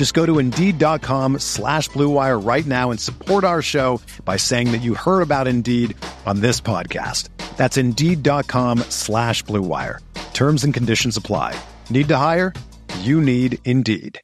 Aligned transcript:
Just 0.00 0.14
go 0.14 0.24
to 0.24 0.38
Indeed.com 0.38 1.40
slash 1.40 1.90
BlueWire 1.90 2.42
right 2.42 2.64
now 2.64 2.90
and 2.90 2.98
support 2.98 3.44
our 3.44 3.60
show 3.60 4.00
by 4.24 4.38
saying 4.38 4.72
that 4.72 4.78
you 4.78 4.94
heard 4.94 5.20
about 5.20 5.46
Indeed 5.46 5.94
on 6.24 6.40
this 6.40 6.58
podcast. 6.58 7.28
That's 7.58 7.76
Indeed.com 7.76 8.78
slash 8.88 9.44
BlueWire. 9.44 9.98
Terms 10.32 10.64
and 10.64 10.72
conditions 10.72 11.18
apply. 11.18 11.54
Need 11.90 12.08
to 12.08 12.16
hire? 12.16 12.54
You 13.00 13.20
need 13.20 13.58
Indeed. 13.66 14.18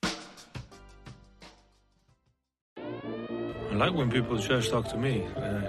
I 2.78 3.74
like 3.74 3.92
when 3.92 4.08
people 4.08 4.40
trash 4.40 4.70
talk 4.70 4.88
to 4.88 4.96
me. 4.96 5.26
Uh, 5.36 5.60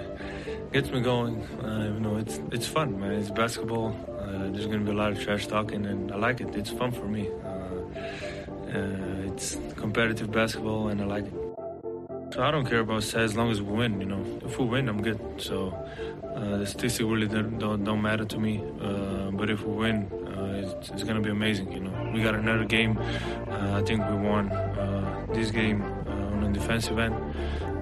gets 0.72 0.90
me 0.90 1.02
going. 1.02 1.42
Uh, 1.62 1.90
you 1.92 2.00
know, 2.00 2.16
it's 2.16 2.40
it's 2.50 2.66
fun, 2.66 2.98
man. 2.98 3.12
It's 3.12 3.30
basketball. 3.30 3.94
Uh, 4.18 4.48
there's 4.52 4.64
gonna 4.64 4.78
be 4.78 4.92
a 4.92 4.94
lot 4.94 5.12
of 5.12 5.20
trash 5.20 5.46
talking, 5.48 5.84
and 5.84 6.10
I 6.10 6.16
like 6.16 6.40
it. 6.40 6.56
It's 6.56 6.70
fun 6.70 6.92
for 6.92 7.04
me. 7.04 7.28
Uh, 8.74 9.32
it's 9.32 9.56
competitive 9.76 10.30
basketball, 10.30 10.88
and 10.88 11.00
I 11.00 11.04
like 11.04 11.24
it. 11.24 11.32
So 12.34 12.42
I 12.42 12.50
don't 12.50 12.66
care 12.66 12.80
about 12.80 13.00
stats 13.00 13.24
as 13.24 13.36
long 13.36 13.50
as 13.50 13.62
we 13.62 13.72
win. 13.72 14.00
You 14.00 14.06
know, 14.06 14.40
if 14.44 14.58
we 14.58 14.66
win, 14.66 14.88
I'm 14.88 15.00
good. 15.02 15.18
So 15.38 15.72
uh, 16.36 16.58
the 16.58 16.66
statistics 16.66 17.00
really 17.00 17.26
don't, 17.26 17.58
don't, 17.58 17.82
don't 17.82 18.02
matter 18.02 18.26
to 18.26 18.38
me. 18.38 18.62
Uh, 18.80 19.30
but 19.30 19.48
if 19.48 19.64
we 19.64 19.74
win, 19.74 20.06
uh, 20.36 20.76
it's, 20.80 20.90
it's 20.90 21.02
gonna 21.04 21.22
be 21.22 21.30
amazing. 21.30 21.72
You 21.72 21.80
know, 21.80 22.10
we 22.12 22.22
got 22.22 22.34
another 22.34 22.64
game. 22.64 22.98
Uh, 22.98 23.80
I 23.80 23.82
think 23.82 24.06
we 24.10 24.16
won 24.16 24.52
uh, 24.52 25.26
this 25.32 25.50
game 25.50 25.80
on 25.82 26.52
the 26.52 26.60
defensive 26.60 26.98
end, 26.98 27.14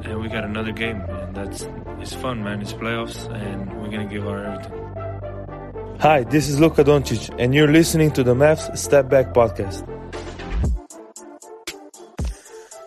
and 0.05 0.21
we 0.21 0.29
got 0.29 0.45
another 0.45 0.73
game. 0.73 1.01
And 1.01 1.35
that's 1.35 1.69
it's 2.01 2.15
fun, 2.15 2.45
man. 2.45 2.63
It's 2.63 2.73
playoffs, 2.73 3.29
and 3.35 3.83
we're 3.83 3.91
gonna 3.91 4.07
give 4.07 4.27
our 4.29 4.45
everything. 4.45 4.83
Hi, 5.99 6.23
this 6.23 6.49
is 6.49 6.61
Luka 6.61 6.85
Doncic, 6.85 7.35
and 7.39 7.55
you're 7.55 7.73
listening 7.73 8.13
to 8.13 8.23
the 8.23 8.35
Mavs 8.35 8.77
Step 8.79 9.09
Back 9.09 9.35
Podcast. 9.35 9.83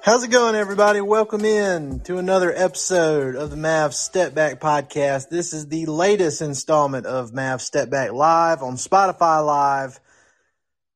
How's 0.10 0.24
it 0.24 0.32
going, 0.32 0.56
everybody? 0.56 1.02
Welcome 1.02 1.46
in 1.46 2.00
to 2.06 2.18
another 2.18 2.52
episode 2.52 3.36
of 3.36 3.52
the 3.52 3.56
Mavs 3.56 3.94
Step 3.94 4.34
Back 4.34 4.60
Podcast. 4.60 5.30
This 5.30 5.54
is 5.54 5.68
the 5.68 5.86
latest 5.86 6.42
installment 6.42 7.06
of 7.06 7.30
Mavs 7.30 7.62
Step 7.62 7.92
Back 7.92 8.12
Live 8.12 8.64
on 8.64 8.74
Spotify 8.74 9.46
Live. 9.46 10.00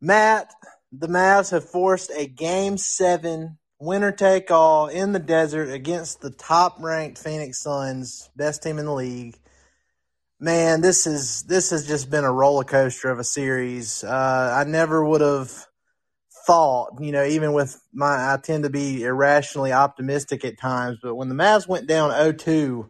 Matt, 0.02 0.52
the 0.92 1.10
Mavs 1.10 1.52
have 1.52 1.70
forced 1.70 2.10
a 2.10 2.26
game 2.26 2.76
seven 2.80 3.60
winner 3.80 4.12
take 4.12 4.50
all 4.50 4.88
in 4.88 5.12
the 5.12 5.20
desert 5.20 5.70
against 5.70 6.22
the 6.22 6.32
top 6.32 6.78
ranked 6.80 7.20
Phoenix 7.20 7.62
Suns, 7.62 8.32
best 8.36 8.64
team 8.64 8.80
in 8.80 8.86
the 8.86 8.94
league. 8.96 9.38
Man, 10.40 10.82
this 10.82 11.06
is 11.06 11.44
this 11.44 11.70
has 11.70 11.88
just 11.88 12.10
been 12.10 12.24
a 12.24 12.34
roller 12.34 12.64
coaster 12.64 13.12
of 13.12 13.20
a 13.20 13.24
series. 13.24 14.04
Uh, 14.04 14.56
I 14.60 14.68
never 14.68 15.06
would 15.06 15.22
have 15.22 15.68
thought, 16.46 16.98
you 17.00 17.12
know, 17.12 17.24
even 17.24 17.54
with 17.54 17.82
my, 17.94 18.34
I 18.34 18.38
tend 18.38 18.64
to 18.64 18.70
be 18.70 19.04
irrationally 19.04 19.72
optimistic 19.72 20.44
at 20.46 20.60
times, 20.60 21.00
but 21.02 21.16
when 21.16 21.30
the 21.30 21.36
Mavs 21.36 21.68
went 21.68 21.88
down 21.88 22.12
0-2 22.12 22.90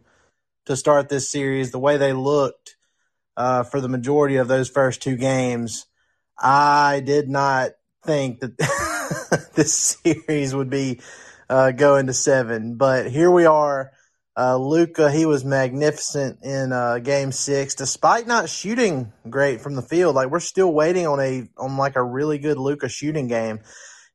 to 0.66 0.76
start 0.76 1.08
this 1.08 1.30
series, 1.30 1.70
the 1.70 1.78
way 1.78 1.96
they 1.96 2.12
looked 2.12 2.76
uh, 3.36 3.62
for 3.62 3.80
the 3.80 3.88
majority 3.88 4.36
of 4.36 4.48
those 4.48 4.68
first 4.68 5.02
two 5.02 5.16
games, 5.16 5.86
I 6.38 7.00
did 7.04 7.28
not 7.28 7.72
think 8.04 8.40
that 8.40 9.50
this 9.54 9.98
series 10.02 10.54
would 10.54 10.70
be 10.70 11.00
uh, 11.48 11.72
going 11.72 12.06
to 12.06 12.12
seven. 12.12 12.76
But 12.76 13.10
here 13.10 13.30
we 13.30 13.46
are. 13.46 13.92
Uh, 14.36 14.56
Luka, 14.56 15.12
he 15.12 15.26
was 15.26 15.44
magnificent 15.44 16.40
in 16.42 16.72
uh, 16.72 16.98
Game 16.98 17.30
Six, 17.30 17.76
despite 17.76 18.26
not 18.26 18.48
shooting 18.48 19.12
great 19.30 19.60
from 19.60 19.76
the 19.76 19.82
field. 19.82 20.16
Like 20.16 20.28
we're 20.28 20.40
still 20.40 20.72
waiting 20.72 21.06
on 21.06 21.20
a 21.20 21.48
on 21.56 21.76
like 21.76 21.94
a 21.94 22.02
really 22.02 22.38
good 22.38 22.58
Luka 22.58 22.88
shooting 22.88 23.28
game, 23.28 23.60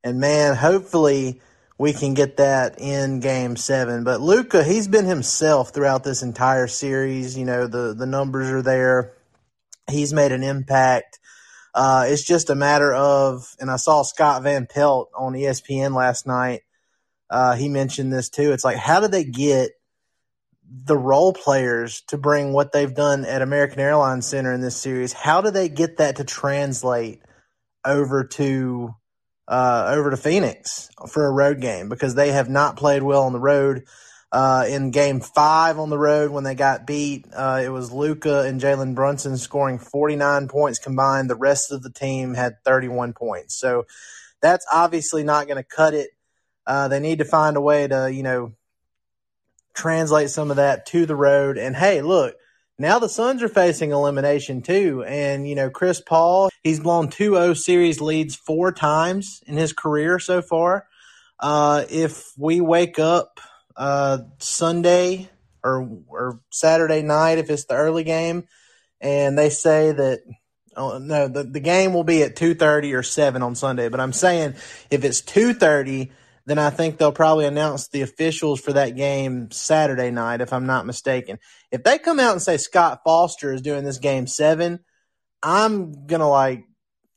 and 0.03 0.19
man, 0.19 0.55
hopefully 0.55 1.41
we 1.77 1.93
can 1.93 2.15
get 2.15 2.35
that 2.37 2.81
in 2.81 3.21
Game 3.21 3.55
Seven. 3.55 4.03
But 4.03 4.19
Luka, 4.19 4.61
he's 4.61 4.89
been 4.89 5.05
himself 5.05 5.73
throughout 5.73 6.03
this 6.03 6.21
entire 6.21 6.67
series. 6.67 7.37
You 7.37 7.45
know 7.45 7.67
the 7.67 7.93
the 7.93 8.05
numbers 8.05 8.49
are 8.49 8.61
there. 8.61 9.13
He's 9.89 10.11
made 10.11 10.33
an 10.33 10.43
impact. 10.43 11.17
Uh, 11.73 12.05
it's 12.07 12.23
just 12.23 12.49
a 12.49 12.55
matter 12.55 12.93
of, 12.93 13.55
and 13.59 13.71
I 13.71 13.77
saw 13.77 14.01
Scott 14.01 14.43
Van 14.43 14.67
Pelt 14.67 15.11
on 15.15 15.33
ESPN 15.33 15.95
last 15.95 16.27
night. 16.27 16.61
Uh, 17.29 17.55
he 17.55 17.69
mentioned 17.69 18.11
this 18.11 18.29
too. 18.29 18.51
It's 18.51 18.65
like, 18.65 18.77
how 18.77 18.99
did 18.99 19.11
they 19.11 19.23
get 19.23 19.71
the 20.71 20.97
role 20.97 21.33
players 21.33 22.01
to 22.07 22.17
bring 22.17 22.53
what 22.53 22.71
they've 22.71 22.93
done 22.93 23.25
at 23.25 23.41
American 23.41 23.79
Airlines 23.79 24.27
Center 24.27 24.53
in 24.53 24.61
this 24.61 24.77
series? 24.77 25.13
How 25.13 25.41
do 25.41 25.51
they 25.51 25.69
get 25.69 25.97
that 25.97 26.17
to 26.17 26.23
translate 26.23 27.21
over 27.85 28.25
to 28.25 28.95
uh, 29.47 29.85
over 29.89 30.11
to 30.11 30.17
Phoenix 30.17 30.89
for 31.09 31.25
a 31.25 31.31
road 31.31 31.59
game? 31.59 31.89
Because 31.89 32.15
they 32.15 32.31
have 32.31 32.49
not 32.49 32.77
played 32.77 33.03
well 33.03 33.23
on 33.23 33.33
the 33.33 33.39
road. 33.39 33.85
Uh, 34.31 34.63
in 34.69 34.91
game 34.91 35.21
five 35.21 35.79
on 35.79 35.89
the 35.89 35.97
road 35.97 36.29
when 36.29 36.43
they 36.43 36.53
got 36.53 36.85
beat, 36.85 37.25
uh, 37.35 37.59
it 37.63 37.69
was 37.69 37.91
Luka 37.91 38.41
and 38.41 38.61
Jalen 38.61 38.93
Brunson 38.93 39.37
scoring 39.37 39.79
49 39.79 40.47
points 40.47 40.77
combined. 40.77 41.31
The 41.31 41.35
rest 41.35 41.71
of 41.71 41.81
the 41.81 41.89
team 41.89 42.35
had 42.35 42.63
31 42.63 43.13
points. 43.13 43.59
So 43.59 43.87
that's 44.39 44.67
obviously 44.71 45.23
not 45.23 45.47
going 45.47 45.57
to 45.57 45.63
cut 45.63 45.95
it. 45.95 46.11
Uh, 46.67 46.87
they 46.87 46.99
need 46.99 47.17
to 47.17 47.25
find 47.25 47.57
a 47.57 47.61
way 47.61 47.87
to, 47.87 48.11
you 48.13 48.21
know, 48.21 48.53
translate 49.73 50.29
some 50.29 50.49
of 50.51 50.57
that 50.57 50.85
to 50.87 51.05
the 51.05 51.15
road. 51.15 51.57
And 51.57 51.75
hey, 51.75 52.01
look, 52.01 52.35
now 52.77 52.99
the 52.99 53.09
Suns 53.09 53.43
are 53.43 53.49
facing 53.49 53.91
elimination 53.91 54.61
too. 54.61 55.03
And, 55.05 55.47
you 55.47 55.55
know, 55.55 55.69
Chris 55.69 56.01
Paul, 56.01 56.49
he's 56.63 56.79
blown 56.79 57.09
2 57.09 57.33
0 57.33 57.53
series 57.53 58.01
leads 58.01 58.35
four 58.35 58.71
times 58.71 59.43
in 59.45 59.57
his 59.57 59.73
career 59.73 60.19
so 60.19 60.41
far. 60.41 60.87
Uh, 61.39 61.85
if 61.89 62.31
we 62.37 62.61
wake 62.61 62.99
up 62.99 63.39
uh, 63.75 64.19
Sunday 64.39 65.29
or 65.63 65.99
or 66.07 66.39
Saturday 66.51 67.01
night 67.01 67.37
if 67.37 67.49
it's 67.49 67.65
the 67.65 67.75
early 67.75 68.03
game, 68.03 68.47
and 69.01 69.37
they 69.37 69.49
say 69.49 69.91
that 69.91 70.21
oh, 70.75 70.97
no, 70.97 71.27
the, 71.27 71.43
the 71.43 71.59
game 71.59 71.93
will 71.93 72.03
be 72.03 72.23
at 72.23 72.35
two 72.35 72.53
thirty 72.53 72.93
or 72.93 73.03
seven 73.03 73.41
on 73.41 73.55
Sunday. 73.55 73.89
But 73.89 73.99
I'm 73.99 74.13
saying 74.13 74.55
if 74.91 75.03
it's 75.03 75.21
two 75.21 75.53
thirty, 75.53 76.11
then 76.49 76.57
I 76.57 76.71
think 76.71 76.97
they'll 76.97 77.11
probably 77.11 77.45
announce 77.45 77.89
the 77.89 78.01
officials 78.01 78.59
for 78.59 78.73
that 78.73 78.95
game 78.95 79.51
Saturday 79.51 80.09
night, 80.09 80.41
if 80.41 80.51
I'm 80.51 80.65
not 80.65 80.85
mistaken. 80.85 81.37
If 81.71 81.83
they 81.83 81.99
come 81.99 82.19
out 82.19 82.31
and 82.31 82.41
say 82.41 82.57
Scott 82.57 83.01
Foster 83.05 83.53
is 83.53 83.61
doing 83.61 83.83
this 83.83 83.99
game 83.99 84.25
seven, 84.25 84.79
I'm 85.43 86.07
gonna 86.07 86.29
like 86.29 86.63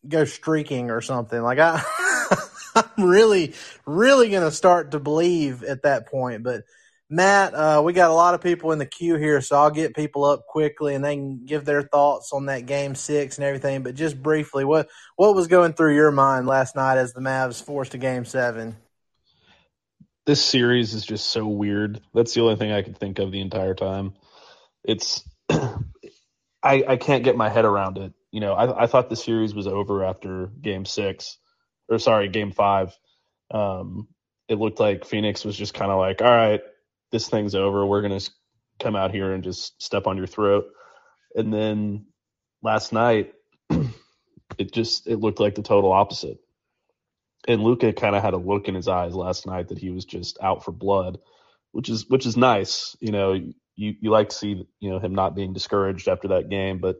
go 0.06 0.26
streaking 0.26 0.90
or 0.90 1.00
something. 1.00 1.40
Like 1.40 1.58
I 1.58 1.82
I'm 2.74 3.04
really, 3.08 3.54
really 3.86 4.30
to 4.30 4.50
start 4.50 4.90
to 4.90 5.00
believe 5.00 5.62
at 5.62 5.82
that 5.82 6.08
point. 6.08 6.42
But 6.42 6.64
Matt, 7.08 7.54
uh, 7.54 7.82
we 7.84 7.92
got 7.94 8.10
a 8.10 8.14
lot 8.14 8.34
of 8.34 8.40
people 8.42 8.72
in 8.72 8.78
the 8.78 8.86
queue 8.86 9.16
here, 9.16 9.40
so 9.40 9.56
I'll 9.56 9.70
get 9.70 9.94
people 9.94 10.24
up 10.24 10.46
quickly 10.46 10.94
and 10.94 11.04
they 11.04 11.14
can 11.14 11.44
give 11.44 11.64
their 11.64 11.82
thoughts 11.82 12.32
on 12.32 12.46
that 12.46 12.66
game 12.66 12.94
six 12.94 13.38
and 13.38 13.46
everything. 13.46 13.82
But 13.82 13.94
just 13.94 14.22
briefly, 14.22 14.64
what 14.64 14.88
what 15.16 15.34
was 15.34 15.46
going 15.46 15.72
through 15.72 15.94
your 15.94 16.10
mind 16.10 16.46
last 16.46 16.76
night 16.76 16.98
as 16.98 17.12
the 17.12 17.20
Mavs 17.20 17.62
forced 17.62 17.94
a 17.94 17.98
game 17.98 18.26
seven? 18.26 18.76
This 20.24 20.44
series 20.44 20.94
is 20.94 21.04
just 21.04 21.30
so 21.30 21.46
weird. 21.46 22.00
That's 22.14 22.34
the 22.34 22.42
only 22.42 22.56
thing 22.56 22.72
I 22.72 22.82
could 22.82 22.98
think 22.98 23.18
of 23.18 23.32
the 23.32 23.40
entire 23.40 23.74
time. 23.74 24.14
It's 24.84 25.28
I 25.50 25.82
I 26.62 26.96
can't 26.96 27.24
get 27.24 27.36
my 27.36 27.48
head 27.48 27.64
around 27.64 27.98
it. 27.98 28.12
You 28.30 28.40
know, 28.40 28.54
I 28.54 28.84
I 28.84 28.86
thought 28.86 29.10
the 29.10 29.16
series 29.16 29.54
was 29.54 29.66
over 29.66 30.04
after 30.04 30.46
game 30.60 30.84
six 30.84 31.38
or 31.88 31.98
sorry, 31.98 32.28
game 32.28 32.52
five, 32.52 32.96
um, 33.50 34.08
it 34.48 34.58
looked 34.58 34.80
like 34.80 35.04
Phoenix 35.04 35.44
was 35.44 35.56
just 35.56 35.74
kind 35.74 35.90
of 35.90 35.98
like, 35.98 36.22
all 36.22 36.30
right, 36.30 36.60
this 37.10 37.28
thing's 37.28 37.54
over. 37.54 37.86
We're 37.86 38.02
going 38.02 38.18
to 38.18 38.30
come 38.80 38.96
out 38.96 39.12
here 39.12 39.32
and 39.32 39.44
just 39.44 39.80
step 39.82 40.06
on 40.06 40.16
your 40.16 40.26
throat. 40.26 40.66
And 41.34 41.52
then 41.52 42.06
last 42.62 42.92
night, 42.92 43.32
it 44.58 44.72
just 44.72 45.06
it 45.06 45.18
looked 45.18 45.40
like 45.40 45.54
the 45.54 45.62
total 45.62 45.92
opposite. 45.92 46.38
And 47.48 47.62
Luka 47.62 47.92
kind 47.92 48.14
of 48.14 48.22
had 48.22 48.34
a 48.34 48.38
look 48.38 48.68
in 48.68 48.74
his 48.74 48.88
eyes 48.88 49.14
last 49.14 49.46
night 49.46 49.68
that 49.68 49.78
he 49.78 49.90
was 49.90 50.04
just 50.04 50.38
out 50.40 50.64
for 50.64 50.72
blood, 50.72 51.18
which 51.72 51.88
is 51.88 52.08
which 52.08 52.26
is 52.26 52.36
nice. 52.36 52.96
You 53.00 53.12
know, 53.12 53.32
you 53.32 53.94
you 54.00 54.10
like 54.10 54.28
to 54.30 54.36
see 54.36 54.66
you 54.80 54.90
know 54.90 54.98
him 54.98 55.14
not 55.14 55.34
being 55.34 55.52
discouraged 55.52 56.08
after 56.08 56.28
that 56.28 56.48
game, 56.48 56.78
but 56.78 56.96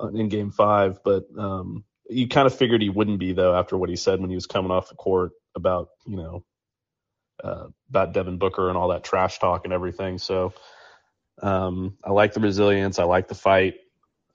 uh, 0.00 0.08
in 0.08 0.28
game 0.28 0.50
five, 0.50 1.00
but 1.04 1.24
um, 1.38 1.84
you 2.08 2.28
kind 2.28 2.46
of 2.46 2.54
figured 2.54 2.82
he 2.82 2.90
wouldn't 2.90 3.18
be 3.18 3.32
though 3.32 3.54
after 3.54 3.76
what 3.76 3.88
he 3.88 3.96
said 3.96 4.20
when 4.20 4.30
he 4.30 4.36
was 4.36 4.46
coming 4.46 4.70
off 4.70 4.88
the 4.88 4.94
court 4.94 5.32
about 5.54 5.88
you 6.06 6.16
know 6.16 6.44
uh, 7.42 7.68
about 7.88 8.12
Devin 8.12 8.38
Booker 8.38 8.68
and 8.68 8.76
all 8.78 8.88
that 8.88 9.04
trash 9.04 9.38
talk 9.38 9.64
and 9.64 9.72
everything. 9.72 10.18
So 10.18 10.52
um, 11.42 11.96
I 12.04 12.10
like 12.10 12.34
the 12.34 12.40
resilience. 12.40 12.98
I 12.98 13.04
like 13.04 13.28
the 13.28 13.34
fight. 13.34 13.74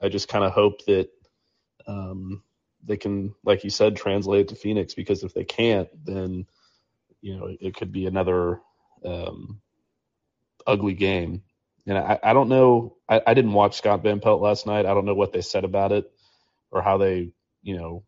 I 0.02 0.10
just 0.10 0.28
kind 0.28 0.44
of 0.44 0.52
hope 0.52 0.86
that 0.86 1.10
um, 1.88 2.44
they 2.88 2.98
can, 2.98 3.36
like 3.44 3.64
you 3.64 3.70
said, 3.70 3.96
translate 3.96 4.42
it 4.42 4.48
to 4.50 4.56
Phoenix 4.56 4.94
because 4.94 5.24
if 5.24 5.34
they 5.34 5.44
can't, 5.44 5.90
then 6.06 6.48
you 7.22 7.38
know 7.38 7.50
it 7.60 7.76
could 7.76 7.92
be 7.92 8.08
another 8.08 8.62
um, 9.06 9.62
ugly 10.66 10.94
game. 10.94 11.44
And 11.86 11.98
I, 11.98 12.20
I 12.22 12.34
don't 12.34 12.50
know. 12.50 12.98
I, 13.08 13.22
I 13.26 13.34
didn't 13.34 13.54
watch 13.54 13.78
Scott 13.78 14.04
Van 14.04 14.20
Pelt 14.20 14.42
last 14.42 14.66
night. 14.68 14.86
I 14.86 14.94
don't 14.94 15.06
know 15.06 15.14
what 15.14 15.32
they 15.32 15.42
said 15.42 15.64
about 15.64 15.92
it 15.92 16.12
or 16.72 16.82
how 16.82 16.98
they, 16.98 17.32
you 17.64 17.78
know, 17.78 18.04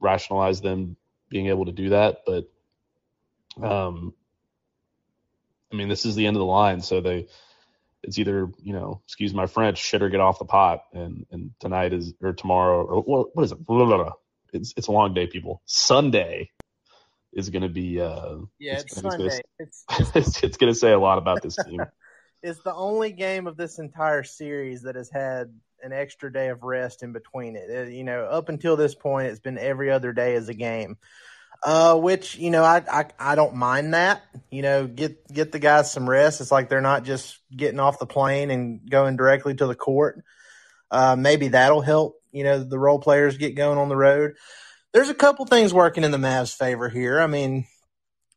rationalized 0.00 0.62
them 0.62 0.96
being 1.30 1.46
able 1.46 1.66
to 1.66 1.72
do 1.72 1.90
that. 1.90 2.18
But, 2.26 2.50
um, 3.62 4.12
I 5.72 5.76
mean, 5.76 5.88
this 5.88 6.04
is 6.04 6.14
the 6.14 6.26
end 6.26 6.36
of 6.36 6.40
the 6.40 6.46
line, 6.46 6.82
so 6.82 7.00
they 7.00 7.28
it's 8.02 8.18
either 8.18 8.50
you 8.62 8.72
know, 8.72 9.02
excuse 9.06 9.34
my 9.34 9.46
French, 9.46 9.78
shit 9.78 10.02
or 10.02 10.08
get 10.08 10.20
off 10.20 10.38
the 10.38 10.44
pot. 10.44 10.84
And 10.92 11.26
and 11.30 11.50
tonight 11.60 11.92
is 11.92 12.14
or 12.22 12.32
tomorrow 12.32 12.84
or 12.84 13.02
what, 13.02 13.36
what 13.36 13.44
is 13.44 13.52
it? 13.52 13.64
Blah, 13.64 13.84
blah, 13.84 13.96
blah. 13.96 14.12
It's 14.52 14.74
it's 14.76 14.88
a 14.88 14.92
long 14.92 15.14
day, 15.14 15.26
people. 15.26 15.62
Sunday 15.66 16.50
is 17.32 17.50
going 17.50 17.62
to 17.62 17.68
be 17.68 18.00
uh 18.00 18.36
yeah, 18.58 18.74
it's, 18.74 18.84
it's 18.84 19.00
Sunday. 19.00 19.28
Gonna, 19.28 19.40
it's, 19.58 19.84
it's, 20.14 20.42
it's 20.42 20.56
going 20.56 20.72
to 20.72 20.78
say 20.78 20.92
a 20.92 20.98
lot 20.98 21.18
about 21.18 21.42
this 21.42 21.56
team. 21.56 21.80
it's 22.42 22.62
the 22.62 22.74
only 22.74 23.12
game 23.12 23.46
of 23.46 23.56
this 23.56 23.78
entire 23.78 24.24
series 24.24 24.82
that 24.82 24.96
has 24.96 25.10
had 25.10 25.52
an 25.82 25.92
extra 25.92 26.32
day 26.32 26.48
of 26.48 26.62
rest 26.62 27.02
in 27.02 27.12
between 27.12 27.56
it. 27.56 27.70
it. 27.70 27.92
You 27.92 28.04
know, 28.04 28.24
up 28.24 28.48
until 28.48 28.76
this 28.76 28.94
point, 28.94 29.28
it's 29.28 29.40
been 29.40 29.58
every 29.58 29.90
other 29.90 30.12
day 30.12 30.34
as 30.34 30.48
a 30.48 30.54
game. 30.54 30.96
Uh, 31.62 31.94
which 31.96 32.36
you 32.36 32.50
know, 32.50 32.64
I, 32.64 32.82
I 32.90 33.06
I 33.18 33.34
don't 33.34 33.54
mind 33.54 33.92
that. 33.92 34.22
You 34.50 34.62
know, 34.62 34.86
get 34.86 35.26
get 35.28 35.52
the 35.52 35.58
guys 35.58 35.92
some 35.92 36.08
rest. 36.08 36.40
It's 36.40 36.50
like 36.50 36.68
they're 36.68 36.80
not 36.80 37.04
just 37.04 37.38
getting 37.54 37.80
off 37.80 37.98
the 37.98 38.06
plane 38.06 38.50
and 38.50 38.88
going 38.88 39.16
directly 39.16 39.54
to 39.54 39.66
the 39.66 39.74
court. 39.74 40.24
Uh, 40.90 41.16
maybe 41.16 41.48
that'll 41.48 41.82
help. 41.82 42.16
You 42.32 42.44
know, 42.44 42.62
the 42.62 42.78
role 42.78 42.98
players 42.98 43.36
get 43.36 43.56
going 43.56 43.76
on 43.76 43.88
the 43.88 43.96
road. 43.96 44.36
There's 44.92 45.10
a 45.10 45.14
couple 45.14 45.44
things 45.44 45.74
working 45.74 46.02
in 46.02 46.10
the 46.10 46.18
Mavs' 46.18 46.56
favor 46.56 46.88
here. 46.88 47.20
I 47.20 47.26
mean, 47.26 47.66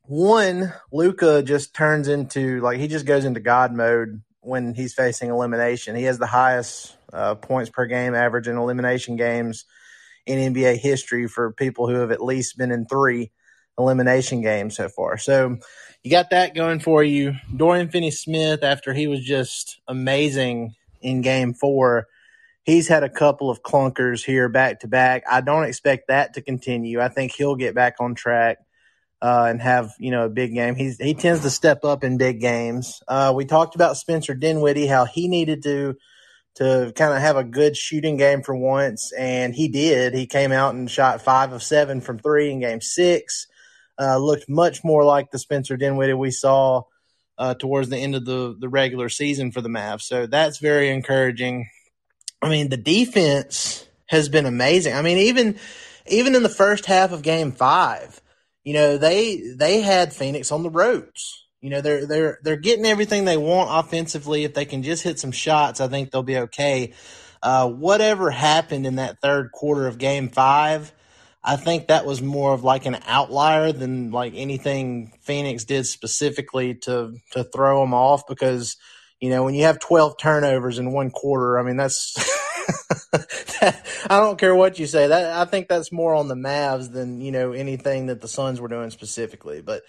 one, 0.03 0.73
Luka 0.91 1.43
just 1.43 1.73
turns 1.73 2.09
into 2.09 2.59
like 2.59 2.79
he 2.79 2.87
just 2.89 3.05
goes 3.05 3.23
into 3.23 3.39
God 3.39 3.73
mode 3.73 4.21
when 4.41 4.73
he's 4.73 4.93
facing 4.93 5.29
elimination. 5.29 5.95
He 5.95 6.03
has 6.03 6.19
the 6.19 6.27
highest 6.27 6.95
uh, 7.13 7.35
points 7.35 7.69
per 7.69 7.85
game 7.85 8.15
average 8.15 8.49
in 8.49 8.57
elimination 8.57 9.15
games 9.15 9.65
in 10.25 10.53
NBA 10.53 10.77
history 10.77 11.27
for 11.27 11.51
people 11.51 11.87
who 11.87 11.95
have 11.95 12.11
at 12.11 12.23
least 12.23 12.57
been 12.57 12.71
in 12.71 12.85
three 12.85 13.31
elimination 13.77 14.41
games 14.41 14.75
so 14.75 14.89
far. 14.89 15.17
So 15.17 15.57
you 16.03 16.11
got 16.11 16.29
that 16.29 16.55
going 16.55 16.79
for 16.79 17.03
you. 17.03 17.35
Dorian 17.55 17.89
Finney 17.89 18.11
Smith, 18.11 18.63
after 18.63 18.93
he 18.93 19.07
was 19.07 19.23
just 19.23 19.79
amazing 19.87 20.75
in 21.01 21.21
game 21.21 21.53
four, 21.53 22.07
he's 22.63 22.87
had 22.87 23.03
a 23.03 23.09
couple 23.09 23.49
of 23.49 23.63
clunkers 23.63 24.23
here 24.23 24.49
back 24.49 24.81
to 24.81 24.87
back. 24.87 25.23
I 25.29 25.41
don't 25.41 25.65
expect 25.65 26.07
that 26.07 26.33
to 26.35 26.41
continue. 26.41 27.01
I 27.01 27.09
think 27.09 27.33
he'll 27.33 27.55
get 27.55 27.75
back 27.75 27.95
on 27.99 28.15
track. 28.15 28.57
Uh, 29.21 29.45
and 29.47 29.61
have 29.61 29.93
you 29.99 30.11
know 30.11 30.25
a 30.25 30.29
big 30.29 30.53
game. 30.53 30.75
He's 30.75 30.97
he 30.97 31.13
tends 31.13 31.43
to 31.43 31.49
step 31.49 31.85
up 31.85 32.03
in 32.03 32.17
big 32.17 32.41
games. 32.41 33.01
Uh, 33.07 33.31
we 33.33 33.45
talked 33.45 33.73
about 33.73 33.95
Spencer 33.95 34.33
Dinwiddie, 34.33 34.85
how 34.85 35.05
he 35.05 35.29
needed 35.29 35.63
to 35.63 35.95
to 36.55 36.93
kind 36.95 37.13
of 37.13 37.19
have 37.19 37.35
a 37.35 37.43
good 37.43 37.75
shooting 37.75 38.17
game 38.17 38.43
for 38.43 38.55
once, 38.55 39.11
and 39.17 39.55
he 39.55 39.67
did. 39.67 40.13
He 40.13 40.27
came 40.27 40.51
out 40.51 40.75
and 40.75 40.89
shot 40.89 41.21
five 41.21 41.51
of 41.51 41.63
seven 41.63 42.01
from 42.01 42.19
three 42.19 42.51
in 42.51 42.59
game 42.59 42.81
six. 42.81 43.47
Uh, 43.99 44.17
looked 44.17 44.49
much 44.49 44.83
more 44.83 45.03
like 45.03 45.31
the 45.31 45.39
Spencer 45.39 45.77
Dinwiddie 45.77 46.13
we 46.13 46.31
saw 46.31 46.83
uh, 47.37 47.53
towards 47.55 47.89
the 47.89 47.97
end 47.97 48.15
of 48.15 48.25
the, 48.25 48.55
the 48.57 48.69
regular 48.69 49.09
season 49.09 49.51
for 49.51 49.61
the 49.61 49.69
Mavs. 49.69 50.01
So 50.01 50.25
that's 50.25 50.59
very 50.59 50.89
encouraging. 50.89 51.69
I 52.41 52.49
mean, 52.49 52.69
the 52.69 52.77
defense 52.77 53.87
has 54.07 54.29
been 54.29 54.45
amazing. 54.45 54.93
I 54.93 55.01
mean, 55.01 55.17
even 55.17 55.57
even 56.07 56.35
in 56.35 56.43
the 56.43 56.49
first 56.49 56.85
half 56.85 57.11
of 57.11 57.21
game 57.21 57.51
five, 57.51 58.21
you 58.63 58.73
know, 58.73 58.97
they 58.97 59.41
they 59.55 59.81
had 59.81 60.13
Phoenix 60.13 60.51
on 60.51 60.63
the 60.63 60.69
ropes 60.69 61.42
you 61.63 61.69
know, 61.69 61.79
they're 61.79 62.05
they're 62.05 62.39
they're 62.43 62.57
getting 62.57 62.85
everything 62.85 63.23
they 63.23 63.37
want 63.37 63.69
offensively. 63.71 64.43
If 64.43 64.53
they 64.53 64.65
can 64.65 64.83
just 64.83 65.01
hit 65.01 65.17
some 65.17 65.31
shots, 65.31 65.79
I 65.79 65.87
think 65.87 66.11
they'll 66.11 66.21
be 66.21 66.37
okay. 66.39 66.91
Uh, 67.41 67.69
whatever 67.69 68.29
happened 68.29 68.85
in 68.85 68.97
that 68.97 69.21
third 69.21 69.53
quarter 69.53 69.87
of 69.87 69.97
Game 69.97 70.27
Five, 70.27 70.91
I 71.41 71.55
think 71.55 71.87
that 71.87 72.05
was 72.05 72.21
more 72.21 72.53
of 72.53 72.65
like 72.65 72.85
an 72.85 72.97
outlier 73.07 73.71
than 73.71 74.11
like 74.11 74.33
anything 74.35 75.13
Phoenix 75.21 75.63
did 75.63 75.85
specifically 75.85 76.75
to 76.81 77.15
to 77.31 77.45
throw 77.45 77.79
them 77.79 77.93
off. 77.93 78.27
Because 78.27 78.75
you 79.21 79.29
know, 79.29 79.45
when 79.45 79.53
you 79.53 79.63
have 79.63 79.79
twelve 79.79 80.17
turnovers 80.19 80.79
in 80.79 80.91
one 80.91 81.11
quarter, 81.11 81.57
I 81.57 81.63
mean 81.63 81.77
that's. 81.77 82.13
I 84.09 84.19
don't 84.19 84.37
care 84.37 84.53
what 84.53 84.79
you 84.79 84.85
say. 84.85 85.07
That 85.07 85.31
I 85.31 85.45
think 85.45 85.69
that's 85.69 85.93
more 85.93 86.13
on 86.13 86.27
the 86.27 86.35
Mavs 86.35 86.91
than 86.91 87.21
you 87.21 87.31
know 87.31 87.53
anything 87.53 88.07
that 88.07 88.19
the 88.19 88.27
Suns 88.27 88.59
were 88.59 88.67
doing 88.67 88.89
specifically. 88.89 89.61
But 89.61 89.83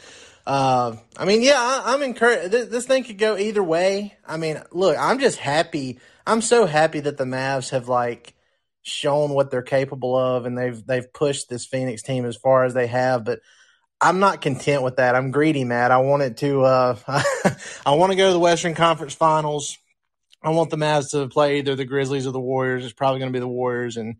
uh, 0.46 0.96
I 1.16 1.24
mean, 1.24 1.42
yeah, 1.42 1.82
I, 1.84 1.94
am 1.94 2.02
encouraged. 2.02 2.50
This, 2.50 2.68
this, 2.68 2.86
thing 2.86 3.04
could 3.04 3.18
go 3.18 3.36
either 3.36 3.62
way. 3.62 4.14
I 4.26 4.36
mean, 4.36 4.60
look, 4.72 4.96
I'm 4.98 5.18
just 5.18 5.38
happy. 5.38 5.98
I'm 6.26 6.42
so 6.42 6.66
happy 6.66 7.00
that 7.00 7.16
the 7.16 7.24
Mavs 7.24 7.70
have 7.70 7.88
like 7.88 8.34
shown 8.82 9.30
what 9.30 9.50
they're 9.50 9.62
capable 9.62 10.14
of, 10.14 10.44
and 10.44 10.56
they've 10.56 10.84
they've 10.86 11.10
pushed 11.12 11.48
this 11.48 11.64
Phoenix 11.64 12.02
team 12.02 12.26
as 12.26 12.36
far 12.36 12.64
as 12.64 12.74
they 12.74 12.86
have. 12.88 13.24
But 13.24 13.40
I'm 14.02 14.18
not 14.18 14.42
content 14.42 14.82
with 14.82 14.96
that. 14.96 15.14
I'm 15.14 15.30
greedy, 15.30 15.64
Matt. 15.64 15.90
I 15.90 15.98
want 15.98 16.22
it 16.22 16.36
to. 16.38 16.62
Uh, 16.62 16.96
I 17.86 17.94
want 17.94 18.12
to 18.12 18.16
go 18.16 18.26
to 18.26 18.32
the 18.34 18.38
Western 18.38 18.74
Conference 18.74 19.14
Finals. 19.14 19.78
I 20.42 20.50
want 20.50 20.68
the 20.68 20.76
Mavs 20.76 21.12
to 21.12 21.26
play 21.28 21.58
either 21.58 21.74
the 21.74 21.86
Grizzlies 21.86 22.26
or 22.26 22.32
the 22.32 22.40
Warriors. 22.40 22.84
It's 22.84 22.92
probably 22.92 23.20
going 23.20 23.32
to 23.32 23.36
be 23.36 23.40
the 23.40 23.48
Warriors, 23.48 23.96
and 23.96 24.16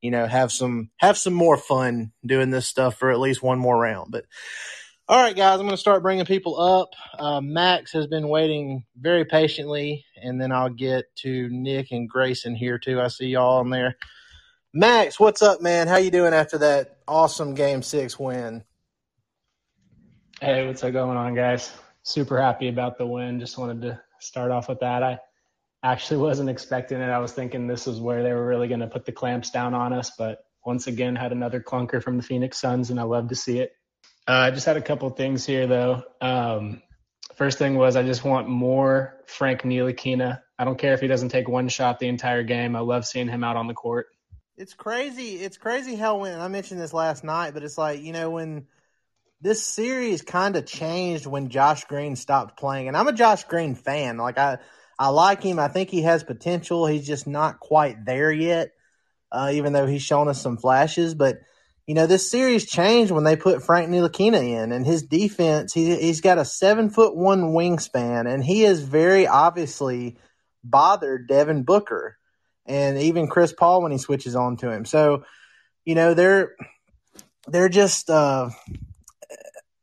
you 0.00 0.10
know 0.10 0.26
have 0.26 0.52
some 0.52 0.88
have 0.96 1.18
some 1.18 1.34
more 1.34 1.58
fun 1.58 2.12
doing 2.24 2.48
this 2.48 2.66
stuff 2.66 2.98
for 2.98 3.10
at 3.10 3.20
least 3.20 3.42
one 3.42 3.58
more 3.58 3.78
round. 3.78 4.10
But 4.10 4.24
all 5.08 5.22
right, 5.22 5.36
guys, 5.36 5.60
I'm 5.60 5.66
going 5.66 5.70
to 5.70 5.76
start 5.76 6.02
bringing 6.02 6.24
people 6.24 6.60
up. 6.60 6.88
Uh, 7.16 7.40
Max 7.40 7.92
has 7.92 8.08
been 8.08 8.28
waiting 8.28 8.84
very 8.96 9.24
patiently, 9.24 10.04
and 10.20 10.40
then 10.40 10.50
I'll 10.50 10.68
get 10.68 11.04
to 11.16 11.48
Nick 11.48 11.92
and 11.92 12.08
Grayson 12.08 12.56
here 12.56 12.76
too. 12.76 13.00
I 13.00 13.06
see 13.06 13.26
y'all 13.26 13.60
in 13.60 13.70
there. 13.70 13.96
Max, 14.74 15.20
what's 15.20 15.42
up, 15.42 15.62
man? 15.62 15.86
How 15.86 15.98
you 15.98 16.10
doing 16.10 16.34
after 16.34 16.58
that 16.58 16.98
awesome 17.06 17.54
Game 17.54 17.82
Six 17.82 18.18
win? 18.18 18.64
Hey, 20.40 20.66
what's 20.66 20.82
going 20.82 21.16
on, 21.16 21.34
guys? 21.34 21.72
Super 22.02 22.40
happy 22.40 22.68
about 22.68 22.98
the 22.98 23.06
win. 23.06 23.38
Just 23.38 23.58
wanted 23.58 23.82
to 23.82 24.00
start 24.18 24.50
off 24.50 24.68
with 24.68 24.80
that. 24.80 25.04
I 25.04 25.20
actually 25.84 26.18
wasn't 26.18 26.50
expecting 26.50 27.00
it. 27.00 27.10
I 27.10 27.20
was 27.20 27.30
thinking 27.30 27.68
this 27.68 27.86
was 27.86 28.00
where 28.00 28.24
they 28.24 28.32
were 28.32 28.46
really 28.46 28.66
going 28.66 28.80
to 28.80 28.88
put 28.88 29.06
the 29.06 29.12
clamps 29.12 29.50
down 29.50 29.72
on 29.72 29.92
us, 29.92 30.10
but 30.18 30.40
once 30.64 30.88
again 30.88 31.14
had 31.14 31.30
another 31.30 31.60
clunker 31.60 32.02
from 32.02 32.16
the 32.16 32.24
Phoenix 32.24 32.60
Suns, 32.60 32.90
and 32.90 32.98
I 32.98 33.04
love 33.04 33.28
to 33.28 33.36
see 33.36 33.60
it. 33.60 33.70
Uh, 34.28 34.32
I 34.32 34.50
just 34.50 34.66
had 34.66 34.76
a 34.76 34.82
couple 34.82 35.08
things 35.10 35.46
here 35.46 35.66
though. 35.66 36.02
Um, 36.20 36.82
first 37.36 37.58
thing 37.58 37.76
was 37.76 37.96
I 37.96 38.02
just 38.02 38.24
want 38.24 38.48
more 38.48 39.16
Frank 39.26 39.62
Ntilikina. 39.62 40.40
I 40.58 40.64
don't 40.64 40.78
care 40.78 40.94
if 40.94 41.00
he 41.00 41.06
doesn't 41.06 41.28
take 41.28 41.48
one 41.48 41.68
shot 41.68 42.00
the 42.00 42.08
entire 42.08 42.42
game. 42.42 42.74
I 42.74 42.80
love 42.80 43.06
seeing 43.06 43.28
him 43.28 43.44
out 43.44 43.56
on 43.56 43.66
the 43.66 43.74
court. 43.74 44.06
It's 44.56 44.74
crazy. 44.74 45.34
It's 45.34 45.58
crazy 45.58 45.96
how 45.96 46.18
when 46.18 46.40
I 46.40 46.48
mentioned 46.48 46.80
this 46.80 46.94
last 46.94 47.24
night, 47.24 47.54
but 47.54 47.62
it's 47.62 47.78
like 47.78 48.00
you 48.02 48.12
know 48.12 48.30
when 48.30 48.66
this 49.40 49.64
series 49.64 50.22
kind 50.22 50.56
of 50.56 50.66
changed 50.66 51.26
when 51.26 51.50
Josh 51.50 51.84
Green 51.84 52.16
stopped 52.16 52.58
playing, 52.58 52.88
and 52.88 52.96
I'm 52.96 53.06
a 53.06 53.12
Josh 53.12 53.44
Green 53.44 53.74
fan. 53.74 54.16
Like 54.16 54.38
I, 54.38 54.58
I 54.98 55.08
like 55.08 55.42
him. 55.42 55.58
I 55.58 55.68
think 55.68 55.90
he 55.90 56.02
has 56.02 56.24
potential. 56.24 56.86
He's 56.86 57.06
just 57.06 57.26
not 57.26 57.60
quite 57.60 58.04
there 58.04 58.32
yet, 58.32 58.72
uh, 59.30 59.50
even 59.52 59.72
though 59.72 59.86
he's 59.86 60.02
shown 60.02 60.28
us 60.28 60.40
some 60.40 60.56
flashes. 60.56 61.14
But 61.14 61.36
you 61.86 61.94
know, 61.94 62.06
this 62.06 62.28
series 62.28 62.66
changed 62.66 63.12
when 63.12 63.22
they 63.22 63.36
put 63.36 63.62
Frank 63.62 63.88
Ntilikina 63.88 64.42
in 64.42 64.72
and 64.72 64.84
his 64.84 65.04
defense. 65.04 65.72
He, 65.72 65.94
he's 65.96 66.20
got 66.20 66.38
a 66.38 66.44
seven 66.44 66.90
foot 66.90 67.16
one 67.16 67.52
wingspan 67.52 68.32
and 68.32 68.42
he 68.42 68.64
is 68.64 68.82
very 68.82 69.28
obviously 69.28 70.16
bothered 70.64 71.28
Devin 71.28 71.62
Booker 71.62 72.18
and 72.66 72.98
even 72.98 73.28
Chris 73.28 73.52
Paul 73.52 73.82
when 73.82 73.92
he 73.92 73.98
switches 73.98 74.34
on 74.34 74.56
to 74.58 74.70
him. 74.70 74.84
So, 74.84 75.22
you 75.84 75.94
know, 75.94 76.14
they're, 76.14 76.56
they're 77.46 77.68
just, 77.68 78.10
uh, 78.10 78.50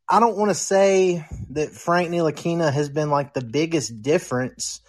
I 0.09 0.19
don't 0.19 0.35
want 0.35 0.49
to 0.49 0.55
say 0.55 1.25
that 1.51 1.71
Frank 1.71 2.09
Ntilikina 2.09 2.73
has 2.73 2.89
been 2.89 3.09
like 3.09 3.33
the 3.33 3.43
biggest 3.43 4.01
difference, 4.01 4.81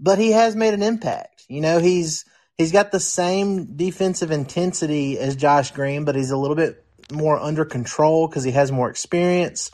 but 0.00 0.18
he 0.18 0.32
has 0.32 0.56
made 0.56 0.72
an 0.72 0.82
impact. 0.82 1.44
You 1.48 1.60
know, 1.60 1.78
he's, 1.78 2.24
he's 2.58 2.72
got 2.72 2.90
the 2.90 3.00
same 3.00 3.76
defensive 3.76 4.30
intensity 4.30 5.18
as 5.18 5.36
Josh 5.36 5.70
Green, 5.70 6.04
but 6.04 6.16
he's 6.16 6.32
a 6.32 6.36
little 6.36 6.56
bit 6.56 6.84
more 7.10 7.38
under 7.38 7.64
control 7.64 8.28
because 8.28 8.44
he 8.44 8.50
has 8.50 8.70
more 8.70 8.90
experience. 8.90 9.70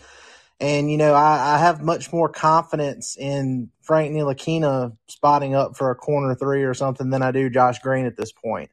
And, 0.61 0.91
you 0.91 0.99
know, 0.99 1.15
I, 1.15 1.57
I, 1.57 1.59
have 1.59 1.83
much 1.83 2.13
more 2.13 2.29
confidence 2.29 3.17
in 3.19 3.71
Frank 3.83 4.15
Ntilikina 4.15 4.97
spotting 5.09 5.55
up 5.57 5.77
for 5.77 5.91
a 5.91 5.97
corner 5.97 6.37
three 6.37 6.63
or 6.63 6.75
something 6.75 7.11
than 7.11 7.23
I 7.23 7.33
do 7.33 7.51
Josh 7.51 7.81
Green 7.81 8.07
at 8.07 8.17
this 8.17 8.31
point. 8.31 8.71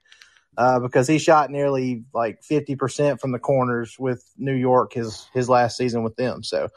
Uh, 0.55 0.79
because 0.79 1.07
he 1.07 1.17
shot 1.17 1.49
nearly 1.49 2.03
like 2.13 2.41
50% 2.43 3.19
from 3.19 3.31
the 3.31 3.39
corners 3.39 3.95
with 3.97 4.23
New 4.37 4.53
York 4.53 4.93
his, 4.93 5.27
his 5.33 5.49
last 5.49 5.75
season 5.75 6.03
with 6.03 6.15
them. 6.17 6.43
So, 6.43 6.69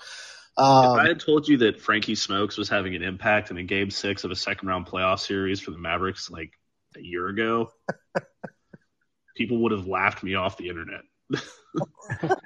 um, 0.57 0.99
if 0.99 1.05
I 1.05 1.09
had 1.09 1.21
told 1.21 1.49
you 1.49 1.59
that 1.59 1.81
Frankie 1.81 2.15
Smokes 2.15 2.57
was 2.57 2.69
having 2.69 2.95
an 2.95 3.03
impact 3.03 3.51
in 3.51 3.59
a 3.59 3.65
game 3.65 3.91
six 3.91 4.23
of 4.23 4.31
a 4.31 4.37
second 4.37 4.69
round 4.69 4.87
playoff 4.87 5.19
series 5.19 5.61
for 5.61 5.73
the 5.73 5.79
Mavericks 5.79 6.31
like 6.31 6.53
a 6.97 7.03
year 7.03 7.29
ago, 7.29 7.71
people 9.37 9.59
would 9.59 9.73
have 9.73 9.87
laughed 9.87 10.23
me 10.23 10.35
off 10.35 10.57
the 10.57 10.69
internet. 10.69 11.03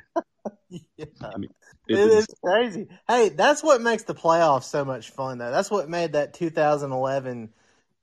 yeah. 0.69 1.05
I 1.23 1.37
mean, 1.37 1.51
it 1.89 1.99
is 1.99 2.27
crazy. 2.45 2.89
Hey, 3.07 3.31
that's 3.31 3.63
what 3.63 3.81
makes 3.81 4.05
the 4.05 4.15
playoffs 4.15 4.65
so 4.65 4.85
much 4.85 5.11
fun, 5.11 5.39
though. 5.39 5.51
That's 5.51 5.71
what 5.71 5.89
made 5.89 6.13
that 6.13 6.35
2011 6.35 7.51